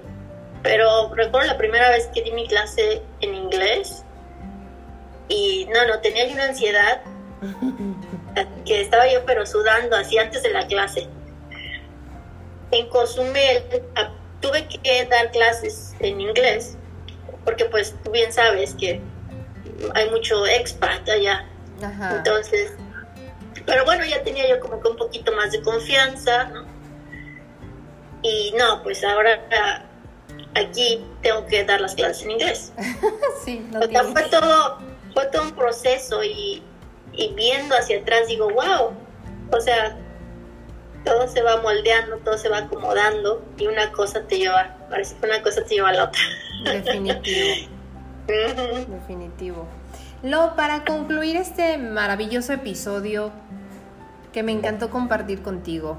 Pero 0.62 1.14
recuerdo 1.14 1.46
la 1.46 1.58
primera 1.58 1.90
vez 1.90 2.08
que 2.14 2.22
di 2.22 2.32
mi 2.32 2.46
clase 2.46 3.02
en 3.20 3.34
inglés, 3.34 4.04
y 5.28 5.68
no, 5.72 5.86
no, 5.86 6.00
tenía 6.00 6.26
una 6.32 6.44
ansiedad 6.44 7.02
que 8.64 8.80
estaba 8.80 9.10
yo 9.10 9.24
pero 9.26 9.44
sudando 9.46 9.96
así 9.96 10.18
antes 10.18 10.42
de 10.42 10.50
la 10.50 10.66
clase. 10.66 11.08
En 12.70 12.88
Cozumel 12.88 13.62
tuve 14.40 14.66
que 14.68 15.04
dar 15.06 15.30
clases 15.30 15.94
en 16.00 16.20
inglés, 16.20 16.76
porque 17.44 17.64
pues 17.66 17.94
tú 18.04 18.10
bien 18.10 18.32
sabes 18.32 18.74
que 18.74 19.00
hay 19.94 20.10
mucho 20.10 20.46
expat 20.46 21.08
allá. 21.08 21.46
Entonces, 22.16 22.72
pero 23.66 23.84
bueno, 23.84 24.04
ya 24.04 24.22
tenía 24.22 24.48
yo 24.48 24.60
como 24.60 24.80
que 24.80 24.88
un 24.88 24.96
poquito 24.96 25.32
más 25.32 25.52
de 25.52 25.62
confianza, 25.62 26.44
¿no? 26.46 26.64
Y 28.22 28.52
no, 28.58 28.82
pues 28.82 29.04
ahora 29.04 29.40
aquí 30.54 31.04
tengo 31.22 31.46
que 31.46 31.64
dar 31.64 31.80
las 31.80 31.94
clases 31.94 32.24
en 32.24 32.32
inglés. 32.32 32.72
sí, 33.44 33.64
no 33.70 33.80
fue 34.12 34.22
todo 34.24 34.78
fue 35.18 35.26
todo 35.26 35.42
un 35.42 35.52
proceso 35.52 36.22
y, 36.22 36.62
viendo 37.34 37.74
hacia 37.74 37.98
atrás 37.98 38.28
digo, 38.28 38.48
wow, 38.50 38.92
o 39.50 39.60
sea, 39.60 39.96
todo 41.04 41.26
se 41.26 41.42
va 41.42 41.60
moldeando, 41.60 42.18
todo 42.18 42.38
se 42.38 42.48
va 42.48 42.58
acomodando 42.58 43.44
y 43.56 43.66
una 43.66 43.90
cosa 43.90 44.22
te 44.28 44.38
lleva, 44.38 44.76
parece 44.88 45.16
que 45.16 45.26
una 45.26 45.42
cosa 45.42 45.64
te 45.64 45.74
lleva 45.74 45.88
a 45.88 45.92
la 45.94 46.04
otra. 46.04 46.20
Definitivo. 46.64 47.68
Definitivo. 48.88 49.66
Lo, 50.22 50.54
para 50.54 50.84
concluir 50.84 51.36
este 51.36 51.78
maravilloso 51.78 52.52
episodio 52.52 53.30
que 54.32 54.42
me 54.42 54.52
encantó 54.52 54.90
compartir 54.90 55.42
contigo, 55.42 55.96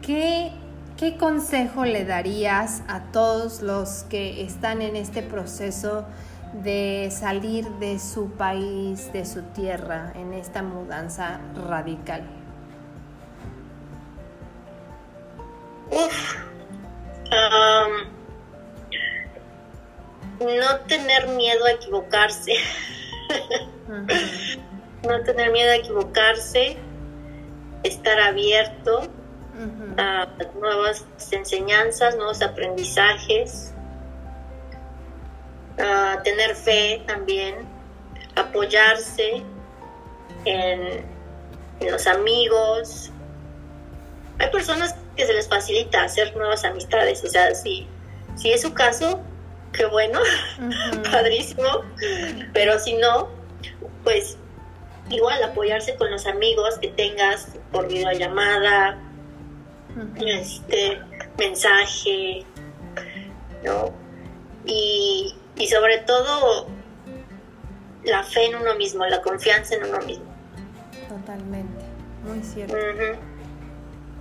¿qué, 0.00 0.52
¿qué 0.96 1.18
consejo 1.18 1.84
le 1.84 2.04
darías 2.04 2.82
a 2.88 3.02
todos 3.12 3.60
los 3.60 4.04
que 4.04 4.42
están 4.42 4.80
en 4.80 4.96
este 4.96 5.22
proceso 5.22 6.06
de 6.54 7.08
salir 7.10 7.68
de 7.80 7.98
su 7.98 8.30
país, 8.30 9.12
de 9.12 9.26
su 9.26 9.42
tierra, 9.42 10.12
en 10.14 10.32
esta 10.32 10.62
mudanza 10.62 11.40
radical? 11.68 12.22
No 20.40 20.80
tener 20.86 21.28
miedo 21.28 21.64
a 21.64 21.72
equivocarse. 21.72 22.54
no 25.08 25.22
tener 25.22 25.50
miedo 25.50 25.72
a 25.72 25.76
equivocarse, 25.76 26.76
estar 27.82 28.20
abierto 28.20 29.02
a 29.96 30.28
nuevas 30.58 31.04
enseñanzas, 31.30 32.16
nuevos 32.16 32.42
aprendizajes 32.42 33.72
tener 36.22 36.54
fe 36.54 37.02
también, 37.06 37.66
apoyarse 38.36 39.42
en, 40.44 41.12
los 41.80 42.06
amigos. 42.06 43.10
Hay 44.38 44.48
personas 44.50 44.94
que 45.16 45.26
se 45.26 45.32
les 45.32 45.48
facilita 45.48 46.04
hacer 46.04 46.36
nuevas 46.36 46.64
amistades, 46.64 47.24
o 47.24 47.28
sea, 47.28 47.54
si, 47.56 47.88
si 48.36 48.52
es 48.52 48.62
su 48.62 48.72
caso, 48.72 49.20
qué 49.72 49.86
bueno, 49.86 50.20
padrísimo, 51.10 51.82
pero 52.52 52.78
si 52.78 52.94
no, 52.94 53.28
pues 54.04 54.36
igual 55.10 55.42
apoyarse 55.42 55.96
con 55.96 56.10
los 56.10 56.26
amigos 56.26 56.78
que 56.78 56.88
tengas 56.88 57.48
por 57.70 57.88
videollamada, 57.88 58.98
este 60.16 61.00
mensaje, 61.38 62.44
¿no? 63.64 63.92
Y, 64.64 65.34
y 65.56 65.66
sobre 65.66 65.98
todo 65.98 66.68
la 68.04 68.22
fe 68.22 68.46
en 68.46 68.56
uno 68.56 68.74
mismo, 68.76 69.04
la 69.06 69.20
confianza 69.20 69.74
en 69.74 69.84
uno 69.84 69.98
mismo. 70.00 70.24
Totalmente, 71.08 71.84
muy 72.24 72.42
cierto. 72.42 72.76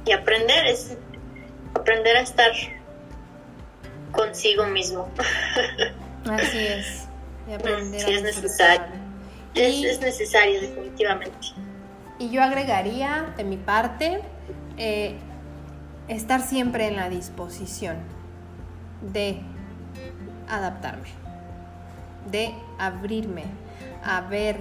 Y 0.05 0.11
aprender 0.11 0.65
es 0.65 0.97
aprender 1.73 2.17
a 2.17 2.21
estar 2.21 2.51
consigo 4.11 4.65
mismo. 4.67 5.09
Así 6.29 6.57
es. 6.57 7.07
Y 7.49 7.53
aprender 7.53 8.01
sí, 8.01 8.13
es 8.13 8.23
necesario. 8.23 9.01
Es, 9.55 9.99
necesario, 9.99 10.61
definitivamente. 10.61 11.37
Y 12.19 12.29
yo 12.29 12.41
agregaría 12.41 13.33
de 13.35 13.43
mi 13.43 13.57
parte 13.57 14.21
eh, 14.77 15.15
estar 16.07 16.41
siempre 16.41 16.87
en 16.87 16.95
la 16.95 17.09
disposición 17.09 17.97
de 19.01 19.41
adaptarme 20.47 21.21
de 22.29 22.53
abrirme 22.77 23.45
a 24.03 24.21
ver 24.21 24.57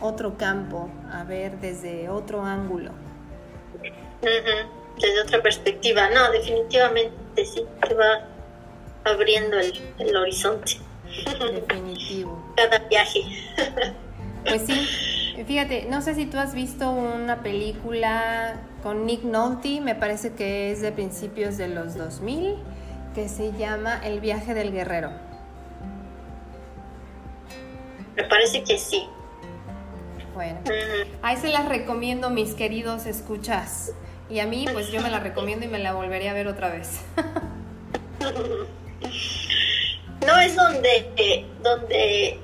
otro 0.00 0.36
campo, 0.36 0.90
a 1.10 1.24
ver 1.24 1.58
desde 1.60 2.08
otro 2.08 2.42
ángulo. 2.42 2.90
Desde 4.20 5.22
otra 5.22 5.42
perspectiva, 5.42 6.10
no, 6.10 6.30
definitivamente 6.30 7.44
sí, 7.44 7.64
te 7.80 7.94
va 7.94 8.28
abriendo 9.04 9.58
el, 9.58 10.16
horizonte. 10.16 10.78
Definitivo. 11.26 12.52
Cada 12.56 12.78
viaje. 12.88 13.20
Pues 14.44 14.62
sí, 14.66 14.88
Fíjate, 15.46 15.86
no 15.88 16.02
sé 16.02 16.14
si 16.14 16.26
tú 16.26 16.38
has 16.38 16.54
visto 16.54 16.90
una 16.90 17.42
película 17.42 18.60
con 18.82 19.06
Nick 19.06 19.22
Nolte, 19.22 19.80
me 19.80 19.94
parece 19.94 20.34
que 20.34 20.70
es 20.70 20.80
de 20.82 20.92
principios 20.92 21.56
de 21.56 21.68
los 21.68 21.96
2000, 21.96 22.56
que 23.14 23.28
se 23.28 23.52
llama 23.52 24.00
El 24.04 24.20
viaje 24.20 24.54
del 24.54 24.72
guerrero. 24.72 25.10
Me 28.16 28.24
parece 28.24 28.62
que 28.62 28.78
sí. 28.78 29.06
Bueno, 30.34 30.60
ahí 31.22 31.36
se 31.36 31.48
las 31.48 31.68
recomiendo, 31.68 32.30
mis 32.30 32.54
queridos 32.54 33.06
escuchas. 33.06 33.92
Y 34.30 34.40
a 34.40 34.46
mí, 34.46 34.66
pues 34.72 34.90
yo 34.90 35.02
me 35.02 35.10
la 35.10 35.20
recomiendo 35.20 35.66
y 35.66 35.68
me 35.68 35.78
la 35.78 35.92
volvería 35.92 36.30
a 36.30 36.34
ver 36.34 36.48
otra 36.48 36.70
vez. 36.70 37.00
no 40.26 40.38
es 40.38 40.56
donde, 40.56 41.10
eh, 41.16 41.44
donde 41.62 42.38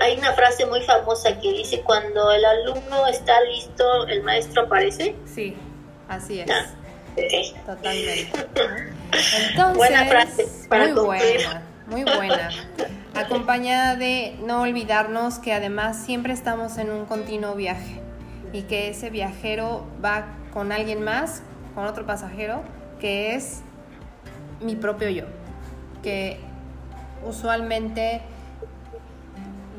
hay 0.00 0.18
una 0.18 0.32
frase 0.32 0.66
muy 0.66 0.82
famosa 0.82 1.38
que 1.40 1.52
dice, 1.52 1.80
cuando 1.82 2.30
el 2.32 2.44
alumno 2.44 3.06
está 3.06 3.40
listo, 3.42 4.06
el 4.06 4.22
maestro 4.22 4.62
aparece. 4.62 5.14
Sí, 5.26 5.54
así 6.08 6.40
es. 6.40 6.50
Ah, 6.50 6.66
Totalmente. 7.66 8.30
Entonces, 9.12 9.76
buena 9.76 10.06
frase 10.06 10.46
muy 10.68 10.92
buena, 10.92 11.62
muy 11.86 12.04
buena. 12.04 12.50
Acompañada 13.14 13.96
de 13.96 14.36
no 14.40 14.62
olvidarnos 14.62 15.38
que 15.38 15.52
además 15.52 16.04
siempre 16.04 16.32
estamos 16.32 16.78
en 16.78 16.90
un 16.90 17.06
continuo 17.06 17.54
viaje 17.54 18.00
y 18.52 18.62
que 18.62 18.88
ese 18.88 19.10
viajero 19.10 19.86
va 20.02 20.26
con 20.52 20.72
alguien 20.72 21.02
más, 21.02 21.42
con 21.74 21.86
otro 21.86 22.06
pasajero, 22.06 22.62
que 23.00 23.34
es 23.34 23.62
mi 24.60 24.76
propio 24.76 25.08
yo, 25.08 25.24
que 26.02 26.40
usualmente 27.24 28.22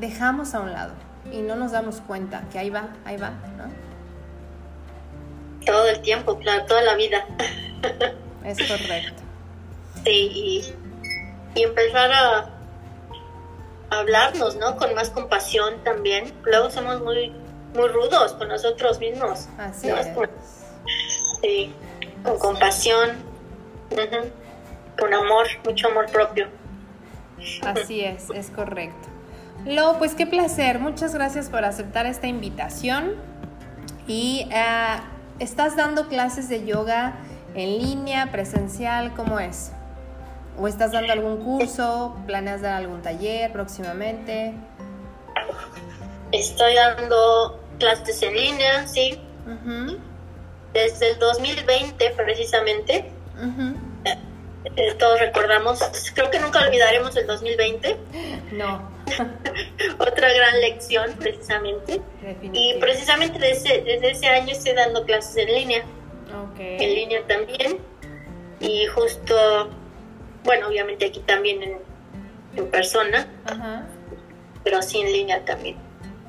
dejamos 0.00 0.54
a 0.54 0.60
un 0.60 0.72
lado 0.72 0.92
y 1.30 1.42
no 1.42 1.56
nos 1.56 1.72
damos 1.72 2.00
cuenta 2.00 2.44
que 2.50 2.58
ahí 2.58 2.70
va, 2.70 2.88
ahí 3.04 3.16
va, 3.16 3.30
¿no? 3.56 3.64
Todo 5.64 5.88
el 5.88 6.00
tiempo, 6.02 6.38
claro, 6.38 6.66
toda 6.66 6.82
la 6.82 6.94
vida. 6.94 7.24
Es 8.44 8.58
correcto. 8.58 9.22
Sí, 10.04 10.72
y, 11.54 11.62
empezar 11.62 12.10
a, 12.10 12.50
hablarnos, 13.90 14.56
¿no? 14.56 14.76
Con 14.76 14.94
más 14.94 15.10
compasión 15.10 15.84
también. 15.84 16.32
Luego 16.42 16.70
somos 16.70 17.00
muy, 17.02 17.32
muy 17.74 17.86
rudos 17.86 18.32
con 18.32 18.48
nosotros 18.48 18.98
mismos. 18.98 19.48
Así 19.58 19.90
es. 19.90 20.08
Sí, 21.40 21.72
con 22.24 22.38
compasión, 22.38 23.10
con 24.98 25.12
amor, 25.12 25.46
mucho 25.64 25.88
amor 25.88 26.10
propio. 26.10 26.48
Así 27.64 28.00
es, 28.00 28.30
es 28.30 28.50
correcto. 28.50 29.08
Lo, 29.64 29.98
pues 29.98 30.14
qué 30.14 30.26
placer. 30.26 30.78
Muchas 30.78 31.14
gracias 31.14 31.48
por 31.48 31.64
aceptar 31.64 32.06
esta 32.06 32.26
invitación. 32.26 33.14
Y 34.06 34.48
eh, 34.52 34.96
estás 35.38 35.76
dando 35.76 36.08
clases 36.08 36.48
de 36.48 36.64
yoga 36.64 37.14
en 37.54 37.78
línea, 37.78 38.30
presencial, 38.32 39.14
¿cómo 39.14 39.38
es? 39.38 39.72
¿O 40.58 40.66
estás 40.68 40.92
dando 40.92 41.12
algún 41.12 41.38
curso? 41.38 42.16
¿Planeas 42.26 42.62
dar 42.62 42.74
algún 42.74 43.02
taller 43.02 43.52
próximamente? 43.52 44.54
Estoy 46.32 46.74
dando 46.74 47.60
clases 47.78 48.22
en 48.22 48.34
línea, 48.34 48.86
sí. 48.86 49.18
Desde 50.72 51.10
el 51.10 51.18
2020 51.18 52.10
precisamente. 52.16 53.10
Eh, 54.64 54.94
todos 54.98 55.18
recordamos, 55.20 55.80
creo 56.14 56.30
que 56.30 56.38
nunca 56.38 56.60
olvidaremos 56.66 57.16
el 57.16 57.26
2020. 57.26 57.96
No. 58.52 58.90
Otra 59.98 60.32
gran 60.32 60.60
lección, 60.60 61.12
precisamente. 61.18 62.00
Y 62.52 62.74
precisamente 62.78 63.38
desde, 63.38 63.82
desde, 63.82 64.10
ese 64.10 64.28
año 64.28 64.52
estoy 64.52 64.74
dando 64.74 65.04
clases 65.04 65.36
en 65.36 65.54
línea. 65.54 65.84
En 66.58 66.94
línea 66.94 67.26
también. 67.26 67.78
Y 68.60 68.86
justo, 68.86 69.70
bueno, 70.44 70.68
obviamente 70.68 71.06
aquí 71.06 71.20
también 71.20 71.62
en, 71.62 71.78
en 72.56 72.70
persona. 72.70 73.26
Pero 74.62 74.80
sí 74.82 75.00
en 75.00 75.12
línea 75.12 75.44
también. 75.44 75.76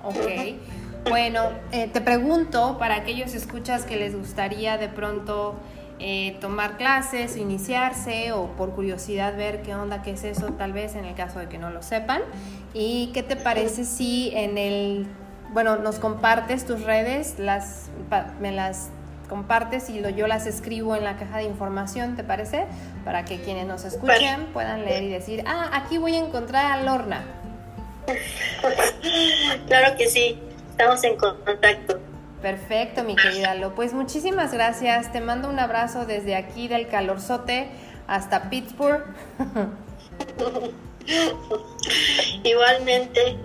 Ok. 0.04 1.10
Bueno, 1.10 1.52
eh, 1.72 1.90
te 1.92 2.02
pregunto, 2.02 2.78
para 2.80 2.96
aquellos 2.96 3.34
escuchas 3.34 3.86
que 3.86 3.98
les 3.98 4.16
gustaría 4.16 4.78
de 4.78 4.88
pronto 4.88 5.56
eh, 6.00 6.38
tomar 6.42 6.78
clases, 6.78 7.38
iniciarse 7.38 8.32
o 8.32 8.48
por 8.56 8.72
curiosidad 8.72 9.36
ver 9.38 9.62
qué 9.62 9.76
onda, 9.76 10.02
qué 10.02 10.12
es 10.12 10.24
eso, 10.24 10.48
tal 10.54 10.74
vez 10.74 10.96
en 10.96 11.06
el 11.06 11.16
caso 11.16 11.40
de 11.40 11.48
que 11.48 11.58
no 11.58 11.70
lo 11.70 11.82
sepan. 11.82 12.22
¿Y 12.74 13.12
qué 13.14 13.24
te 13.24 13.36
parece 13.36 13.86
si 13.86 14.32
en 14.36 14.58
el, 14.58 15.08
bueno, 15.52 15.78
nos 15.78 16.00
compartes 16.00 16.66
tus 16.66 16.84
redes, 16.84 17.40
las, 17.40 17.90
me 18.40 18.52
las 18.52 18.90
compartes 19.30 19.90
y 19.90 20.00
lo, 20.00 20.10
yo 20.10 20.28
las 20.28 20.46
escribo 20.46 20.96
en 20.96 21.04
la 21.04 21.18
caja 21.18 21.38
de 21.38 21.46
información, 21.46 22.16
¿te 22.16 22.24
parece? 22.24 22.66
Para 23.06 23.26
que 23.26 23.42
quienes 23.42 23.66
nos 23.66 23.84
escuchen 23.86 24.48
puedan 24.54 24.86
leer 24.86 25.04
y 25.04 25.10
decir, 25.10 25.44
ah, 25.48 25.70
aquí 25.74 25.98
voy 25.98 26.16
a 26.16 26.20
encontrar 26.20 26.72
a 26.72 26.84
Lorna. 26.84 27.24
Claro 29.68 29.98
que 29.98 30.08
sí, 30.08 30.40
estamos 30.72 31.04
en 31.04 31.18
contacto. 31.18 32.00
Perfecto, 32.44 33.04
mi 33.06 33.16
querida 33.16 33.56
Lo. 33.56 33.74
Pues 33.74 33.94
muchísimas 33.94 34.52
gracias. 34.52 35.14
Te 35.14 35.22
mando 35.22 35.50
un 35.50 35.60
abrazo 35.60 36.06
desde 36.06 36.36
aquí 36.36 36.68
del 36.68 36.90
calorzote 36.90 37.70
hasta 38.06 38.50
Pittsburgh. 38.50 39.06
Igualmente, 42.44 43.38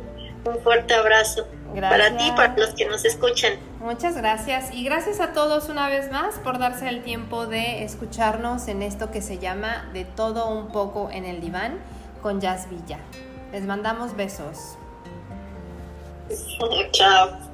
un 0.45 0.59
fuerte 0.65 0.95
abrazo. 0.95 1.47
Para 1.81 2.17
ti, 2.17 2.33
para 2.35 2.57
los 2.57 2.71
que 2.71 2.87
nos 2.87 3.05
escuchan. 3.05 3.53
Muchas 3.79 4.17
gracias. 4.17 4.75
Y 4.75 4.83
gracias 4.83 5.21
a 5.21 5.33
todos 5.33 5.69
una 5.69 5.89
vez 5.89 6.11
más 6.11 6.35
por 6.41 6.59
darse 6.59 6.89
el 6.89 7.05
tiempo 7.05 7.47
de 7.47 7.85
escucharnos 7.85 8.67
en 8.67 8.83
esto 8.83 9.13
que 9.13 9.23
se 9.23 9.39
llama 9.39 9.89
De 9.93 10.07
todo 10.07 10.51
un 10.51 10.73
poco 10.73 11.09
en 11.13 11.25
el 11.25 11.41
diván 11.41 11.79
con 12.21 12.41
Jazz 12.41 12.69
Villa. 12.69 12.99
Les 13.53 13.65
mandamos 13.65 14.17
besos. 14.17 14.77
Chao. 16.91 17.48